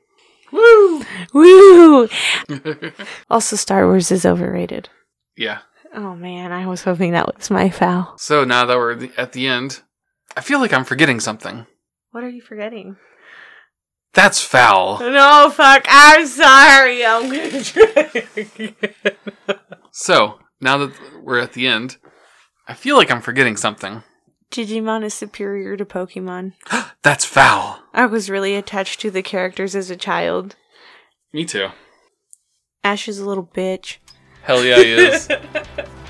Woo! 0.53 1.05
Woo! 1.33 2.09
Also, 3.31 3.57
Star 3.57 3.87
Wars 3.87 4.11
is 4.11 4.24
overrated. 4.24 4.88
yeah. 5.37 5.59
Oh 5.96 6.16
man, 6.16 6.50
I 6.50 6.66
was 6.66 6.83
hoping 6.83 7.12
that 7.12 7.37
was 7.37 7.50
my 7.53 7.70
foul. 7.70 8.14
So 8.18 8.42
now 8.42 8.64
that 8.64 8.77
we're 8.77 9.09
at 9.16 9.31
the 9.33 9.46
end, 9.46 9.81
I 10.37 10.40
feel 10.40 10.59
like 10.59 10.72
I'm 10.72 10.83
forgetting 10.85 11.20
something. 11.20 11.66
What 12.11 12.24
are 12.24 12.29
you 12.29 12.42
forgetting? 12.42 12.96
That's 14.14 14.40
foul. 14.40 15.00
No, 15.00 15.50
fuck. 15.55 15.85
I'm 15.88 16.27
sorry. 16.27 17.05
I'm 17.05 17.29
gonna 17.29 17.62
try 17.64 18.24
again. 18.37 18.77
So 19.90 20.38
now 20.61 20.79
that 20.79 20.92
we're 21.22 21.40
at 21.40 21.53
the 21.53 21.66
end, 21.66 21.96
I 22.68 22.74
feel 22.74 22.96
like 22.96 23.11
I'm 23.11 23.20
forgetting 23.20 23.57
something. 23.57 24.03
Digimon 24.50 25.03
is 25.05 25.14
superior 25.14 25.77
to 25.77 25.85
Pokemon. 25.85 26.53
That's 27.03 27.24
foul. 27.24 27.81
I 27.92 28.07
was 28.07 28.31
really 28.31 28.55
attached 28.55 29.00
to 29.00 29.11
the 29.11 29.22
characters 29.22 29.74
as 29.74 29.90
a 29.90 29.96
child. 29.96 30.55
Me 31.33 31.44
too. 31.44 31.68
Ash 32.85 33.09
is 33.09 33.18
a 33.18 33.27
little 33.29 33.46
bitch. 33.46 33.96
Hell 34.42 34.64
yeah, 34.64 34.77
he 34.77 34.92
is. 34.92 35.29